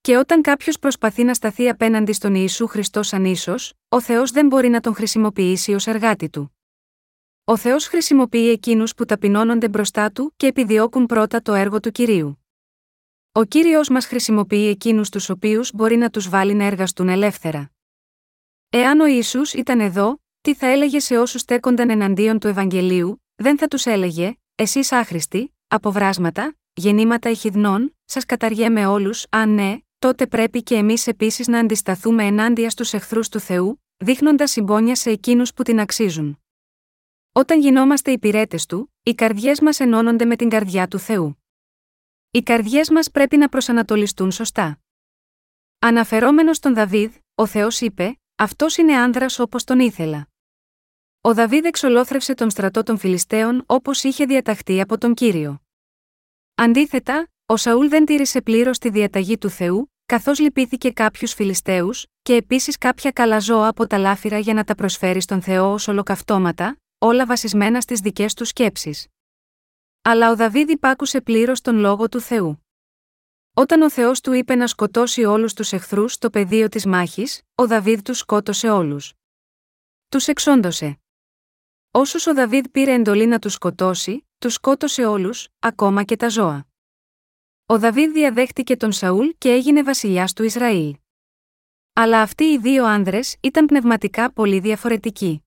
Και 0.00 0.16
όταν 0.16 0.42
κάποιος 0.42 0.78
προσπαθεί 0.78 1.24
να 1.24 1.34
σταθεί 1.34 1.68
απέναντι 1.68 2.12
στον 2.12 2.34
Ιησού 2.34 2.66
Χριστό 2.66 3.02
σαν 3.02 3.24
ίσω, 3.24 3.54
ο 3.88 4.00
Θεός 4.00 4.30
δεν 4.30 4.46
μπορεί 4.46 4.68
να 4.68 4.80
τον 4.80 4.94
χρησιμοποιήσει 4.94 5.74
ως 5.74 5.86
εργάτη 5.86 6.28
του. 6.30 6.56
Ο 7.44 7.56
Θεός 7.56 7.86
χρησιμοποιεί 7.86 8.48
εκείνους 8.48 8.94
που 8.94 9.04
ταπεινώνονται 9.04 9.68
μπροστά 9.68 10.10
του 10.10 10.32
και 10.36 10.46
επιδιώκουν 10.46 11.06
πρώτα 11.06 11.42
το 11.42 11.54
έργο 11.54 11.80
του 11.80 11.90
κυρίου. 11.90 12.41
Ο 13.34 13.44
κύριος 13.44 13.88
μας 13.88 14.06
χρησιμοποιεί 14.06 14.66
εκείνους 14.68 15.08
τους 15.08 15.28
οποίους 15.30 15.70
μπορεί 15.74 15.96
να 15.96 16.10
τους 16.10 16.28
βάλει 16.28 16.54
να 16.54 16.64
εργαστούν 16.64 17.08
ελεύθερα. 17.08 17.70
Εάν 18.68 19.00
ο 19.00 19.06
Ιησούς 19.06 19.52
ήταν 19.52 19.80
εδώ, 19.80 20.22
τι 20.40 20.54
θα 20.54 20.66
έλεγε 20.66 21.00
σε 21.00 21.18
όσους 21.18 21.40
στέκονταν 21.40 21.90
εναντίον 21.90 22.38
του 22.38 22.46
Ευαγγελίου, 22.46 23.22
δεν 23.34 23.58
θα 23.58 23.68
τους 23.68 23.86
έλεγε, 23.86 24.36
Εσείς 24.54 24.92
άχρηστοι, 24.92 25.54
αποβράσματα, 25.68 26.56
γεννήματα 26.72 27.30
ηχηδνών, 27.30 27.96
σας 28.04 28.24
καταργέμαι 28.24 28.86
όλους, 28.86 29.26
αν 29.28 29.54
ναι, 29.54 29.78
τότε 29.98 30.26
πρέπει 30.26 30.62
και 30.62 30.74
εμείς 30.74 31.06
επίσης 31.06 31.48
να 31.48 31.58
αντισταθούμε 31.58 32.24
ενάντια 32.24 32.70
στους 32.70 32.92
εχθρούς 32.92 33.28
του 33.28 33.40
Θεού, 33.40 33.82
δείχνοντας 33.96 34.50
συμπόνια 34.50 34.94
σε 34.94 35.10
εκείνους 35.10 35.54
που 35.54 35.62
την 35.62 35.80
αξίζουν. 35.80 36.38
Όταν 37.32 37.60
γινόμαστε 37.60 38.10
υπηρέτες 38.10 38.66
του, 38.66 38.92
οι 39.02 39.14
καρδιές 39.14 39.60
μας 39.60 39.80
ενώνονται 39.80 40.24
με 40.24 40.36
την 40.36 40.48
καρδιά 40.48 40.88
του 40.88 40.98
Θεού. 40.98 41.41
Οι 42.34 42.42
καρδιές 42.42 42.90
μας 42.90 43.10
πρέπει 43.10 43.36
να 43.36 43.48
προσανατολιστούν 43.48 44.30
σωστά. 44.30 44.80
Αναφερόμενος 45.78 46.56
στον 46.56 46.74
Δαβίδ, 46.74 47.14
ο 47.34 47.46
Θεός 47.46 47.80
είπε: 47.80 48.20
Αυτός 48.36 48.76
είναι 48.76 48.96
άνδρας 48.96 49.38
όπως 49.38 49.64
τον 49.64 49.80
ήθελα. 49.80 50.28
Ο 51.20 51.34
Δαβίδ 51.34 51.64
εξολόθρευσε 51.64 52.34
τον 52.34 52.50
στρατό 52.50 52.82
των 52.82 52.98
Φιλιστέων 52.98 53.62
όπως 53.66 54.02
είχε 54.02 54.24
διαταχθεί 54.24 54.80
από 54.80 54.98
τον 54.98 55.14
κύριο. 55.14 55.62
Αντίθετα, 56.54 57.28
ο 57.46 57.56
Σαούλ 57.56 57.88
δεν 57.88 58.04
τήρησε 58.04 58.40
πλήρως 58.40 58.78
τη 58.78 58.90
διαταγή 58.90 59.38
του 59.38 59.48
Θεού, 59.48 59.92
καθώς 60.06 60.38
λυπήθηκε 60.38 60.90
κάποιους 60.90 61.32
Φιλιστέου, 61.32 61.90
και 62.22 62.34
επίσης 62.34 62.78
κάποια 62.78 63.10
καλά 63.10 63.38
ζώα 63.38 63.68
από 63.68 63.86
τα 63.86 63.98
λάφυρα 63.98 64.38
για 64.38 64.54
να 64.54 64.64
τα 64.64 64.74
προσφέρει 64.74 65.20
στον 65.20 65.42
Θεό 65.42 65.72
ως 65.72 65.88
ολοκαυτώματα, 65.88 66.76
όλα 66.98 67.26
βασισμένα 67.26 67.80
στις 67.80 68.00
δικές 68.00 68.34
του 68.34 68.44
σκέψεις. 68.44 69.06
Αλλά 70.02 70.30
ο 70.30 70.36
Δαβίδ 70.36 70.70
υπάκουσε 70.70 71.20
πλήρως 71.20 71.60
τον 71.60 71.76
λόγο 71.76 72.08
του 72.08 72.20
Θεού. 72.20 72.66
Όταν 73.54 73.82
ο 73.82 73.90
Θεός 73.90 74.20
του 74.20 74.32
είπε 74.32 74.54
να 74.54 74.66
σκοτώσει 74.66 75.24
όλους 75.24 75.54
τους 75.54 75.72
εχθρούς 75.72 76.12
στο 76.12 76.30
πεδίο 76.30 76.68
της 76.68 76.86
μάχης, 76.86 77.42
ο 77.54 77.66
Δαβίδ 77.66 78.00
τους 78.00 78.18
σκότωσε 78.18 78.70
όλους. 78.70 79.12
Τους 80.08 80.28
εξόντωσε. 80.28 81.00
Όσους 81.90 82.26
ο 82.26 82.34
Δαβίδ 82.34 82.64
πήρε 82.70 82.92
εντολή 82.92 83.26
να 83.26 83.38
τους 83.38 83.52
σκοτώσει, 83.52 84.28
τους 84.38 84.54
σκότωσε 84.54 85.04
όλους, 85.04 85.48
ακόμα 85.58 86.02
και 86.02 86.16
τα 86.16 86.28
ζώα. 86.28 86.66
Ο 87.66 87.78
Δαβίδ 87.78 88.12
διαδέχτηκε 88.12 88.76
τον 88.76 88.92
Σαούλ 88.92 89.28
και 89.38 89.50
έγινε 89.50 89.82
βασιλιάς 89.82 90.32
του 90.32 90.42
Ισραήλ. 90.42 90.96
Αλλά 91.92 92.22
αυτοί 92.22 92.44
οι 92.44 92.58
δύο 92.58 92.84
άνδρες 92.84 93.36
ήταν 93.40 93.66
πνευματικά 93.66 94.32
πολύ 94.32 94.58
διαφορετικοί. 94.58 95.44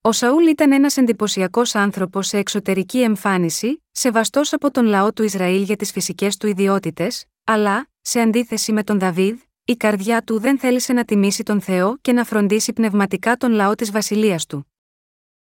Ο 0.00 0.12
Σαούλ 0.12 0.46
ήταν 0.46 0.72
ένας 0.72 0.96
εντυπωσιακός 0.96 1.74
άνθρωπος 1.74 2.26
σε 2.26 2.38
εξωτερική 2.38 3.00
εμφάνιση, 3.00 3.82
σεβαστός 3.90 4.52
από 4.52 4.70
τον 4.70 4.84
λαό 4.84 5.12
του 5.12 5.22
Ισραήλ 5.22 5.62
για 5.62 5.76
τις 5.76 5.92
φυσικές 5.92 6.36
του 6.36 6.46
ιδιότητες, 6.46 7.24
αλλά, 7.44 7.88
σε 8.00 8.20
αντίθεση 8.20 8.72
με 8.72 8.82
τον 8.82 8.98
Δαβίδ, 8.98 9.40
η 9.64 9.76
καρδιά 9.76 10.22
του 10.22 10.38
δεν 10.38 10.58
θέλησε 10.58 10.92
να 10.92 11.04
τιμήσει 11.04 11.42
τον 11.42 11.60
Θεό 11.60 11.96
και 12.00 12.12
να 12.12 12.24
φροντίσει 12.24 12.72
πνευματικά 12.72 13.36
τον 13.36 13.52
λαό 13.52 13.74
της 13.74 13.90
βασιλείας 13.90 14.46
του. 14.46 14.72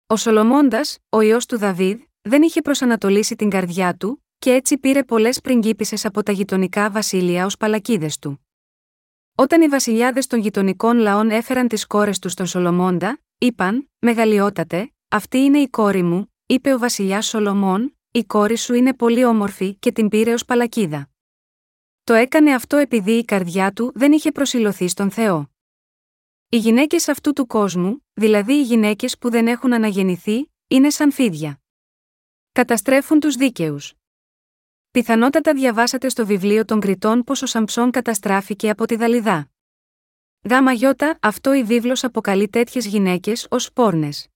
Ο 0.07 0.15
Σολομώντας, 0.15 0.97
ο 1.09 1.21
ιό 1.21 1.37
του 1.47 1.57
Δαβίδ, 1.57 1.99
δεν 2.21 2.41
είχε 2.41 2.61
προσανατολίσει 2.61 3.35
την 3.35 3.49
καρδιά 3.49 3.95
του, 3.95 4.25
και 4.39 4.51
έτσι 4.51 4.77
πήρε 4.77 5.03
πολλές 5.03 5.41
πριγκίπισες 5.41 6.05
από 6.05 6.23
τα 6.23 6.31
γειτονικά 6.31 6.89
βασίλεια 6.89 7.45
ως 7.45 7.57
παλακίδες 7.57 8.17
του. 8.19 8.45
Όταν 9.35 9.61
οι 9.61 9.67
βασιλιάδες 9.67 10.27
των 10.27 10.39
γειτονικών 10.39 10.97
λαών 10.97 11.29
έφεραν 11.29 11.67
τις 11.67 11.87
κόρες 11.87 12.19
τους 12.19 12.31
στον 12.31 12.45
Σολομώντα, 12.45 13.19
είπαν: 13.37 13.89
Μεγαλειότατε, 13.99 14.93
αυτή 15.07 15.37
είναι 15.37 15.59
η 15.59 15.69
κόρη 15.69 16.03
μου, 16.03 16.33
είπε 16.45 16.73
ο 16.73 16.77
βασιλιάς 16.77 17.25
Σολομών, 17.25 17.97
η 18.11 18.23
κόρη 18.23 18.57
σου 18.57 18.73
είναι 18.73 18.93
πολύ 18.93 19.25
όμορφη 19.25 19.75
και 19.75 19.91
την 19.91 20.09
πήρε 20.09 20.33
ως 20.33 20.45
παλακίδα. 20.45 21.09
το 22.03 22.13
έκανε 22.13 22.53
αυτό 22.53 22.77
επειδή 22.77 23.11
η 23.11 23.25
καρδιά 23.25 23.71
του 23.71 23.91
δεν 23.95 24.11
είχε 24.11 24.31
προσιλωθεί 24.31 24.87
στον 24.87 25.11
Θεό. 25.11 25.49
Οι 26.49 26.57
γυναίκες 26.57 27.07
αυτού 27.07 27.33
του 27.33 27.47
κόσμου, 27.47 28.05
δηλαδή 28.13 28.53
οι 28.53 28.61
γυναίκες 28.61 29.17
που 29.17 29.29
δεν 29.29 29.47
έχουν 29.47 29.73
αναγεννηθεί, 29.73 30.51
είναι 30.67 30.89
σαν 30.89 31.11
φίδια. 31.11 31.61
Καταστρέφουν 32.51 33.19
τους 33.19 33.35
δίκαιους. 33.35 33.93
Πιθανότατα 34.91 35.53
διαβάσατε 35.53 36.09
στο 36.09 36.25
βιβλίο 36.25 36.65
των 36.65 36.79
Κριτών 36.79 37.23
πω 37.23 37.31
ο 37.31 37.45
Σαμψόν 37.45 37.91
καταστράφηκε 37.91 38.69
από 38.69 38.85
τη 38.85 38.95
Δαλιδά. 38.95 39.49
Γάμα 40.49 40.71
γιώτα, 40.71 41.17
αυτό 41.21 41.53
η 41.53 41.63
βίβλος 41.63 42.03
αποκαλεί 42.03 42.47
τέτοιες 42.47 42.85
γυναίκες 42.85 43.47
ως 43.49 43.73
πόρνες. 43.73 44.27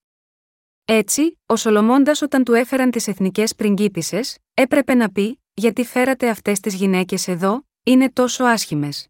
Έτσι, 0.86 1.39
ο 1.45 1.56
Σολομώντας 1.56 2.22
όταν 2.22 2.43
του 2.43 2.54
έφεραν 2.54 2.91
τις 2.91 3.08
εθνικές 3.08 3.56
πριγκίπισες, 3.56 4.38
έπρεπε 4.54 4.93
να 4.93 5.12
πει: 5.12 5.41
Γιατί 5.54 5.86
φέρατε 5.86 6.30
αυτές 6.30 6.60
τις 6.60 6.74
γυναίκες 6.74 7.28
εδώ, 7.28 7.67
είναι 7.84 8.12
τόσο 8.12 8.43
άσχημες. 8.43 9.08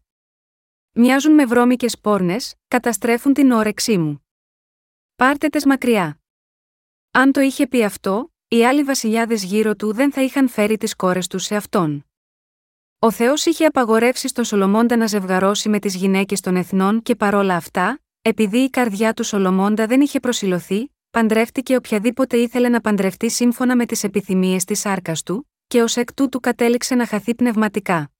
Μοιάζουν 0.92 1.34
με 1.34 1.46
βρώμικες 1.46 1.98
πόρνες, 2.00 2.54
καταστρέφουν 2.68 3.32
την 3.32 3.50
όρεξή 3.50 3.98
μου. 3.98 4.26
Πάρτε 5.16 5.48
τες 5.48 5.64
μακριά. 5.64 6.20
Αν 7.10 7.32
το 7.32 7.40
είχε 7.40 7.66
πει 7.66 7.84
αυτό, 7.84 8.32
οι 8.48 8.66
άλλοι 8.66 8.82
βασιλιάδες 8.82 9.44
γύρω 9.44 9.76
του 9.76 9.92
δεν 9.92 10.12
θα 10.12 10.22
είχαν 10.22 10.48
φέρει 10.48 10.76
τις 10.76 10.96
κόρες 10.96 11.26
τους 11.26 11.44
σε 11.44 11.56
αυτόν. 11.56 12.09
Ο 13.02 13.10
Θεός 13.10 13.44
είχε 13.46 13.64
απαγορεύσει 13.64 14.28
στον 14.28 14.44
Σολομώντα 14.44 14.96
να 14.96 15.06
ζευγαρώσει 15.06 15.68
με 15.68 15.78
τις 15.78 15.94
γυναίκες 15.94 16.40
των 16.40 16.56
εθνών 16.56 17.02
και 17.02 17.14
παρόλα 17.14 17.56
αυτά, 17.56 18.00
επειδή 18.22 18.58
η 18.58 18.70
καρδιά 18.70 19.12
του 19.12 19.24
Σολομώντα 19.24 19.86
δεν 19.86 20.00
είχε 20.00 20.20
προσιλωθεί, 20.20 20.94
παντρεύτηκε 21.10 21.76
οποιαδήποτε 21.76 22.36
ήθελε 22.36 22.68
να 22.68 22.80
παντρευτεί 22.80 23.30
σύμφωνα 23.30 23.76
με 23.76 23.86
τις 23.86 24.04
επιθυμίες 24.04 24.64
της 24.64 24.86
άρκας 24.86 25.22
του, 25.22 25.50
και 25.66 25.82
ως 25.82 25.96
εκ 25.96 26.14
τούτου 26.14 26.40
κατέληξε 26.40 26.94
να 26.94 27.06
χαθεί 27.06 27.34
πνευματικά. 27.34 28.10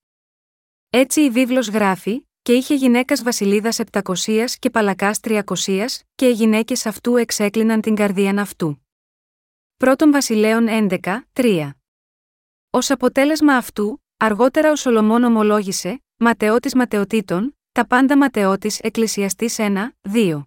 Έτσι 0.90 1.21
η 1.21 1.31
βίβλος 1.31 1.69
γράφει, 1.69 2.29
και 2.43 2.53
είχε 2.53 2.75
γυναίκας 2.75 3.23
βασιλίδας 3.23 3.79
700 3.90 4.45
και 4.59 4.71
παλακάς 4.71 5.21
300, 5.21 5.87
και 6.14 6.29
οι 6.29 6.33
γυναίκες 6.33 6.87
αυτού 6.87 7.16
εξέκλειναν 7.16 7.81
την 7.81 7.95
καρδίαν 7.95 8.38
αυτού. 8.38 8.87
Πρώτον 9.77 10.12
Βασιλέων 10.12 10.66
11, 10.69 11.29
3. 11.33 11.71
Ω 12.71 12.79
αποτέλεσμα 12.88 13.55
αυτού, 13.55 14.03
αργότερα 14.23 14.71
ο 14.71 14.77
Σολομών 14.77 15.25
ομολόγησε, 15.25 16.03
ματαιώτης 16.17 16.75
ματαιωτήτων, 16.75 17.57
τα 17.73 17.87
πάντα 17.87 18.17
ματαιώτης 18.17 18.79
Εκκλησιαστής 18.79 19.57
1, 19.59 19.89
2. 20.13 20.43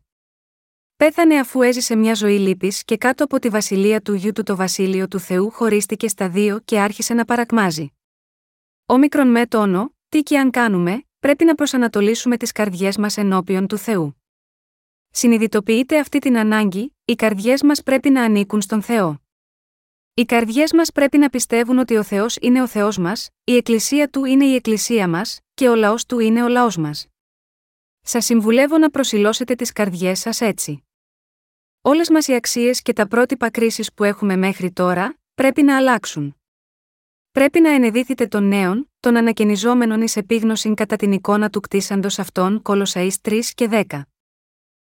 Πέθανε 0.96 1.40
αφού 1.40 1.62
έζησε 1.62 1.96
μια 1.96 2.14
ζωή 2.14 2.40
λύπης 2.40 2.84
και 2.84 2.98
κάτω 2.98 3.24
από 3.24 3.40
τη 3.40 3.50
βασιλεία 3.50 4.02
του 4.02 4.14
γιού 4.14 4.32
του 4.32 4.44
το 4.44 4.56
βασίλειο 4.56 5.08
του 5.08 5.20
Θεού 5.20 5.52
χωρίστηκε 5.52 6.08
στα 6.08 6.30
δύο 6.30 6.60
και 6.60 6.80
άρχισε 6.80 7.14
να 7.14 7.26
παρακμάζει. 7.26 7.94
Όμικρον 8.86 9.28
με 9.28 9.48
τόνο, 9.48 9.96
τι 10.10 10.24
και 10.24 10.40
αν 10.40 10.50
κάνουμε, 10.50 11.04
πρέπει 11.20 11.46
να 11.46 11.56
προσανατολίσουμε 11.56 12.38
τις 12.38 12.52
καρδιές 12.52 12.98
μας 12.98 13.18
ενώπιον 13.18 13.68
του 13.68 13.78
Θεού. 13.78 14.22
Συνειδητοποιείτε 15.10 16.00
αυτή 16.00 16.20
την 16.20 16.38
ανάγκη, 16.38 16.96
οι 17.06 17.16
καρδιές 17.16 17.64
μας 17.64 17.84
πρέπει 17.84 18.10
να 18.10 18.24
ανήκουν 18.24 18.62
στον 18.62 18.82
Θεό. 18.82 19.23
Οι 20.15 20.26
καρδιές 20.26 20.73
μας 20.73 20.91
πρέπει 20.91 21.17
να 21.17 21.30
πιστεύουν 21.30 21.78
ότι 21.78 21.95
ο 21.95 22.04
Θεός 22.04 22.38
είναι 22.41 22.62
ο 22.62 22.67
Θεός 22.67 22.97
μας, 22.97 23.30
η 23.43 23.56
Εκκλησία 23.56 24.10
του 24.10 24.26
είναι 24.26 24.45
η 24.45 24.56
Εκκλησία 24.56 25.08
μας, 25.08 25.39
και 25.54 25.69
ο 25.69 25.76
λαός 25.76 26.06
του 26.06 26.19
είναι 26.19 26.43
ο 26.43 26.47
λαός 26.47 26.78
μας. 26.78 27.08
Σας 28.02 28.26
συμβουλεύω 28.26 28.78
να 28.78 28.89
προσιλώσετε 28.89 29.56
τις 29.56 29.71
καρδιές 29.71 30.19
σας 30.19 30.41
έτσι. 30.41 30.84
Όλες 31.82 32.10
μας 32.10 32.28
οι 32.28 32.34
αξίες 32.34 32.82
και 32.82 32.93
τα 32.93 33.08
πρότυπα 33.08 33.49
κρίσης 33.49 33.93
που 33.93 34.04
έχουμε 34.04 34.36
μέχρι 34.36 34.71
τώρα, 34.71 35.17
πρέπει 35.34 35.63
να 35.63 35.78
αλλάξουν. 35.78 36.36
Πρέπει 37.32 37.60
να 37.60 37.69
ενεδίθετε 37.69 38.28
των 38.28 38.47
νέων, 38.47 38.91
των 38.99 39.17
ανακαινιζόμενων 39.17 40.02
εις 40.02 40.15
επίγνωση 40.15 40.73
κατά 40.73 40.95
την 40.95 41.12
εικόνα 41.12 41.49
του 41.49 41.60
κτίσαντος 41.60 42.19
αυτών 42.19 42.62
Κολοσαεί 42.62 43.10
3 43.21 43.39
και 43.56 43.67
10. 43.71 44.02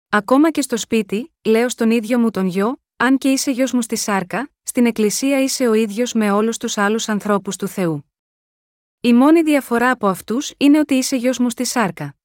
Ακόμα 0.08 0.50
και 0.50 0.62
στο 0.62 0.76
σπίτι, 0.76 1.32
λέω 1.44 1.68
στον 1.68 1.90
ίδιο 1.90 2.18
μου 2.18 2.30
τον 2.30 2.46
γιο, 2.46 2.80
αν 3.02 3.18
και 3.18 3.30
είσαι 3.30 3.50
γιος 3.50 3.72
μου 3.72 3.82
στη 3.82 3.96
σάρκα, 3.96 4.50
στην 4.62 4.86
εκκλησία 4.86 5.42
είσαι 5.42 5.68
ο 5.68 5.74
ίδιος 5.74 6.12
με 6.12 6.30
όλους 6.30 6.56
τους 6.56 6.78
άλλους 6.78 7.08
ανθρώπους 7.08 7.56
του 7.56 7.68
Θεού. 7.68 8.12
Η 9.00 9.12
μόνη 9.12 9.42
διαφορά 9.42 9.90
από 9.90 10.06
αυτούς 10.06 10.52
είναι 10.56 10.78
ότι 10.78 10.94
είσαι 10.94 11.16
γιος 11.16 11.38
μου 11.38 11.50
στη 11.50 11.64
σάρκα. 11.64 12.16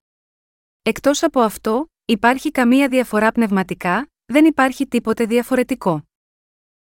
Εκτός 0.81 1.23
από 1.23 1.39
αυτό, 1.39 1.91
υπάρχει 2.05 2.51
καμία 2.51 2.87
διαφορά 2.87 3.31
πνευματικά, 3.31 4.11
δεν 4.25 4.45
υπάρχει 4.45 4.87
τίποτε 4.87 5.25
διαφορετικό. 5.25 5.91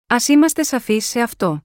Α 0.07 0.17
είμαστε 0.29 0.63
σαφείς 0.63 1.07
σε 1.07 1.21
αυτό. 1.21 1.65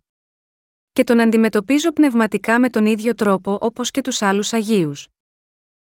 Και 0.92 1.04
τον 1.04 1.20
αντιμετωπίζω 1.20 1.92
πνευματικά 1.92 2.60
με 2.60 2.70
τον 2.70 2.86
ίδιο 2.86 3.16
τρόπο 3.16 3.58
όπως 3.62 3.92
και 3.92 4.02
τους 4.02 4.22
άλλους 4.22 4.54
Αγίους. 4.54 5.08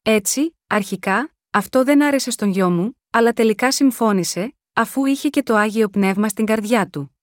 Έτσι, 0.02 0.56
αρχικά, 0.66 1.35
αυτό 1.50 1.85
δεν 1.85 2.02
άρεσε 2.02 2.30
στον 2.30 2.48
γιο 2.48 2.70
μου, 2.70 2.98
αλλά 3.11 3.33
τελικά 3.33 3.72
συμφώνησε, 3.72 4.54
αφού 4.72 5.04
είχε 5.04 5.28
και 5.28 5.42
το 5.42 5.54
άγιο 5.54 5.88
πνεύμα 5.88 6.28
στην 6.28 6.44
καρδιά 6.44 6.88
του. 6.88 7.16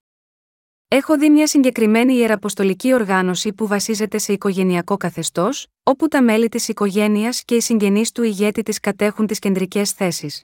Έχω 0.88 1.18
δει 1.18 1.30
μια 1.30 1.48
συγκεκριμένη 1.48 2.14
ιεραποστολική 2.14 2.94
οργάνωση 2.94 3.54
που 3.54 3.68
βασίζεται 3.68 4.18
σε 4.18 4.34
οικογενειακό 4.34 4.98
καθεστώς, 4.98 5.68
όπου 5.84 6.08
τα 6.08 6.22
μέλη 6.22 6.50
της 6.50 6.68
οικογένειας 6.68 7.44
και 7.44 7.56
οι 7.56 7.62
συγγενείς 7.62 8.12
του 8.12 8.24
ηγέτη 8.24 8.64
της 8.64 8.80
κατέχουν 8.80 9.28
τις 9.28 9.40
κεντρικές 9.40 9.92
θέσεις. 9.92 10.44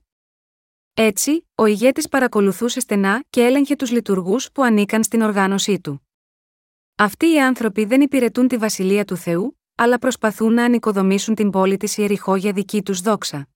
Έτσι, 0.93 1.47
ο 1.55 1.65
ηγέτης 1.65 2.07
παρακολουθούσε 2.07 2.79
στενά 2.79 3.23
και 3.29 3.41
έλεγχε 3.43 3.75
τους 3.75 3.91
λειτουργούς 3.91 4.51
που 4.51 4.63
ανήκαν 4.63 5.03
στην 5.03 5.21
οργάνωσή 5.21 5.79
του. 5.79 6.07
Αυτοί 6.95 7.33
οι 7.33 7.41
άνθρωποι 7.41 7.85
δεν 7.85 8.01
υπηρετούν 8.01 8.47
τη 8.47 8.57
βασιλεία 8.57 9.05
του 9.05 9.15
Θεού, 9.15 9.59
αλλά 9.75 9.99
προσπαθούν 9.99 10.53
να 10.53 10.63
ανοικοδομήσουν 10.63 11.35
την 11.35 11.49
πόλη 11.49 11.77
της 11.77 11.97
Ιεριχώ 11.97 12.35
για 12.35 12.51
δική 12.53 12.83
τους 12.83 13.01
δόξα. 13.01 13.47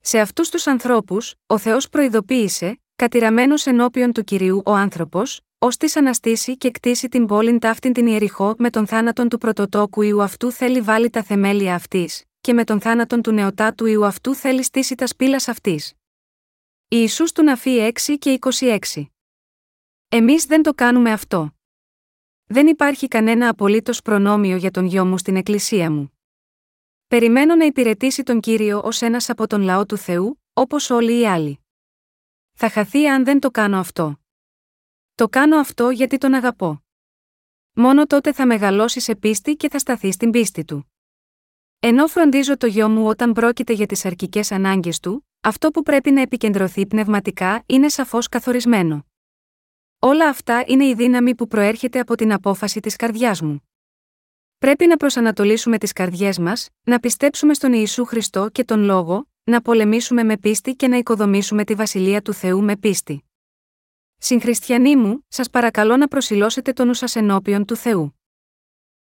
Σε 0.00 0.18
αυτούς 0.18 0.48
τους 0.48 0.66
ανθρώπους, 0.66 1.34
ο 1.46 1.58
Θεός 1.58 1.88
προειδοποίησε, 1.88 2.80
κατηραμένος 2.96 3.66
ενώπιον 3.66 4.12
του 4.12 4.24
κυρίου 4.24 4.62
ο 4.64 4.72
άνθρωπος, 4.72 5.40
ως 5.58 5.76
τη 5.76 5.92
αναστήσει 5.94 6.56
και 6.56 6.70
κτίσει 6.70 7.08
την 7.08 7.26
πόλην 7.26 7.58
ταύτην 7.58 7.92
την 7.92 8.06
Ιεριχώ 8.06 8.54
με 8.58 8.70
τον 8.70 8.86
θάνατον 8.86 9.28
του 9.28 9.38
πρωτοτόκου 9.38 10.02
ιού 10.02 10.22
αυτού 10.22 10.52
θέλει 10.52 10.80
βάλει 10.80 11.10
τα 11.10 11.22
θεμέλια 11.22 11.74
αυτής, 11.74 12.24
και 12.40 12.52
με 12.52 12.64
τον 12.64 12.80
θάνατον 12.80 13.22
του 13.22 13.32
νεοτάτου 13.32 13.86
ιού 13.86 14.06
αυτού 14.06 14.34
θέλει 14.34 14.62
στήσει 14.62 14.94
τα 14.94 15.06
σπήλας 15.06 15.48
αυτής. 15.48 15.94
Ιησούς 16.88 17.32
του 17.32 17.42
Ναφή 17.42 17.92
6 18.06 18.16
και 18.18 18.38
26. 18.40 18.78
Εμείς 20.08 20.44
δεν 20.44 20.62
το 20.62 20.74
κάνουμε 20.74 21.12
αυτό. 21.12 21.54
Δεν 22.46 22.66
υπάρχει 22.66 23.08
κανένα 23.08 23.48
απολύτως 23.48 24.02
προνόμιο 24.02 24.56
για 24.56 24.70
τον 24.70 24.84
γιο 24.84 25.04
μου 25.06 25.18
στην 25.18 25.36
εκκλησία 25.36 25.90
μου. 25.90 26.19
Περιμένω 27.10 27.54
να 27.54 27.64
υπηρετήσει 27.64 28.22
τον 28.22 28.40
κύριο 28.40 28.80
ως 28.84 29.02
ένας 29.02 29.30
από 29.30 29.46
τον 29.46 29.62
λαό 29.62 29.86
του 29.86 29.96
Θεού, 29.96 30.42
όπως 30.52 30.90
όλοι 30.90 31.20
οι 31.20 31.26
άλλοι. 31.26 31.60
Θα 32.52 32.68
χαθεί 32.70 33.06
αν 33.06 33.24
δεν 33.24 33.40
το 33.40 33.50
κάνω 33.50 33.78
αυτό. 33.78 34.20
Το 35.14 35.28
κάνω 35.28 35.56
αυτό 35.56 35.90
γιατί 35.90 36.18
τον 36.18 36.34
αγαπώ. 36.34 36.84
Μόνο 37.72 38.06
τότε 38.06 38.32
θα 38.32 38.46
μεγαλώσεις 38.46 39.04
σε 39.04 39.16
πίστη 39.16 39.54
και 39.54 39.68
θα 39.68 39.78
σταθείς 39.78 40.14
στην 40.14 40.30
πίστη 40.30 40.64
του. 40.64 40.92
Ενώ 41.78 42.06
φροντίζω 42.06 42.56
το 42.56 42.66
γιο 42.66 42.88
μου 42.88 43.06
όταν 43.06 43.32
πρόκειται 43.32 43.72
για 43.72 43.86
τις 43.86 44.04
αρκικέ 44.04 44.40
ανάγκες 44.50 45.00
του, 45.00 45.26
αυτό 45.40 45.70
που 45.70 45.82
πρέπει 45.82 46.10
να 46.10 46.20
επικεντρωθεί 46.20 46.86
πνευματικά 46.86 47.62
είναι 47.66 47.88
σαφώς 47.88 48.28
καθορισμένο. 48.28 49.06
Όλα 49.98 50.28
αυτά 50.28 50.64
είναι 50.66 50.84
η 50.84 50.94
δύναμη 50.94 51.34
που 51.34 51.46
προέρχεται 51.46 52.00
από 52.00 52.14
την 52.14 52.32
απόφαση 52.32 52.80
της 52.80 52.96
καρδιάς 52.96 53.40
μου. 53.40 53.69
Πρέπει 54.60 54.86
να 54.86 54.96
προσανατολίσουμε 54.96 55.78
τις 55.78 55.92
καρδιές 55.92 56.38
μας, 56.38 56.68
να 56.82 56.98
πιστέψουμε 56.98 57.54
στον 57.54 57.72
Ιησού 57.72 58.04
Χριστό 58.04 58.48
και 58.48 58.64
τον 58.64 58.82
λόγο, 58.82 59.28
να 59.44 59.62
πολεμήσουμε 59.62 60.24
με 60.24 60.36
πίστη 60.36 60.74
και 60.74 60.88
να 60.88 60.96
οικοδομήσουμε 60.96 61.64
τη 61.64 61.74
βασιλεία 61.74 62.22
του 62.22 62.32
Θεού 62.32 62.62
με 62.62 62.76
πίστη. 62.76 63.24
Συγχριστιανοί 64.18 64.96
μου, 64.96 65.24
σας 65.28 65.50
παρακαλώ 65.50 65.96
να 65.96 66.08
προσιλώσετε 66.08 66.72
τον 66.72 66.86
νου 66.86 66.94
σας 66.94 67.16
ενώπιον 67.16 67.64
του 67.64 67.76
Θεού. 67.76 68.20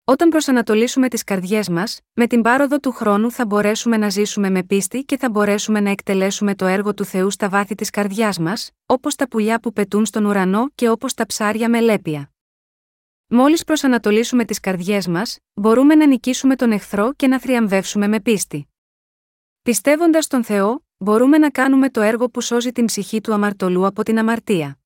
Όταν 0.03 0.29
προσανατολίσουμε 0.29 1.07
τις 1.07 1.23
καρδιές 1.23 1.69
μας, 1.69 1.99
με 2.13 2.27
την 2.27 2.41
πάροδο 2.41 2.79
του 2.79 2.91
χρόνου 2.91 3.31
θα 3.31 3.45
μπορέσουμε 3.45 3.97
να 3.97 4.09
ζήσουμε 4.09 4.49
με 4.49 4.63
πίστη 4.63 5.03
και 5.03 5.17
θα 5.17 5.29
μπορέσουμε 5.29 5.79
να 5.79 5.89
εκτελέσουμε 5.89 6.55
το 6.55 6.65
έργο 6.65 6.93
του 6.93 7.05
Θεού 7.05 7.31
στα 7.31 7.49
βάθη 7.49 7.75
της 7.75 7.89
καρδιάς 7.89 8.39
μας, 8.39 8.71
όπως 8.85 9.15
τα 9.15 9.27
πουλιά 9.27 9.59
που 9.59 9.73
πετούν 9.73 10.05
στον 10.05 10.25
ουρανό 10.25 10.69
και 10.75 10.89
όπως 10.89 11.13
τα 11.13 11.25
ψάρια 11.25 11.69
με 11.69 11.79
λέπια. 11.79 12.31
Μόλις 13.29 13.63
προσανατολίσουμε 13.63 14.45
τις 14.45 14.59
καρδιές 14.59 15.07
μας, 15.07 15.37
μπορούμε 15.53 15.95
να 15.95 16.05
νικήσουμε 16.05 16.55
τον 16.55 16.71
εχθρό 16.71 17.13
και 17.13 17.27
να 17.27 17.39
θριαμβεύσουμε 17.39 18.07
με 18.07 18.19
πίστη. 18.19 18.67
Πιστεύοντας 19.61 20.27
τον 20.27 20.43
Θεό, 20.43 20.85
μπορούμε 20.97 21.37
να 21.37 21.49
κάνουμε 21.49 21.89
το 21.89 22.01
έργο 22.01 22.29
που 22.29 22.41
σώζει 22.41 22.71
την 22.71 22.85
ψυχή 22.85 23.21
του 23.21 23.33
αμαρτωλού 23.33 23.85
από 23.85 24.03
την 24.03 24.19
αμαρτία. 24.19 24.79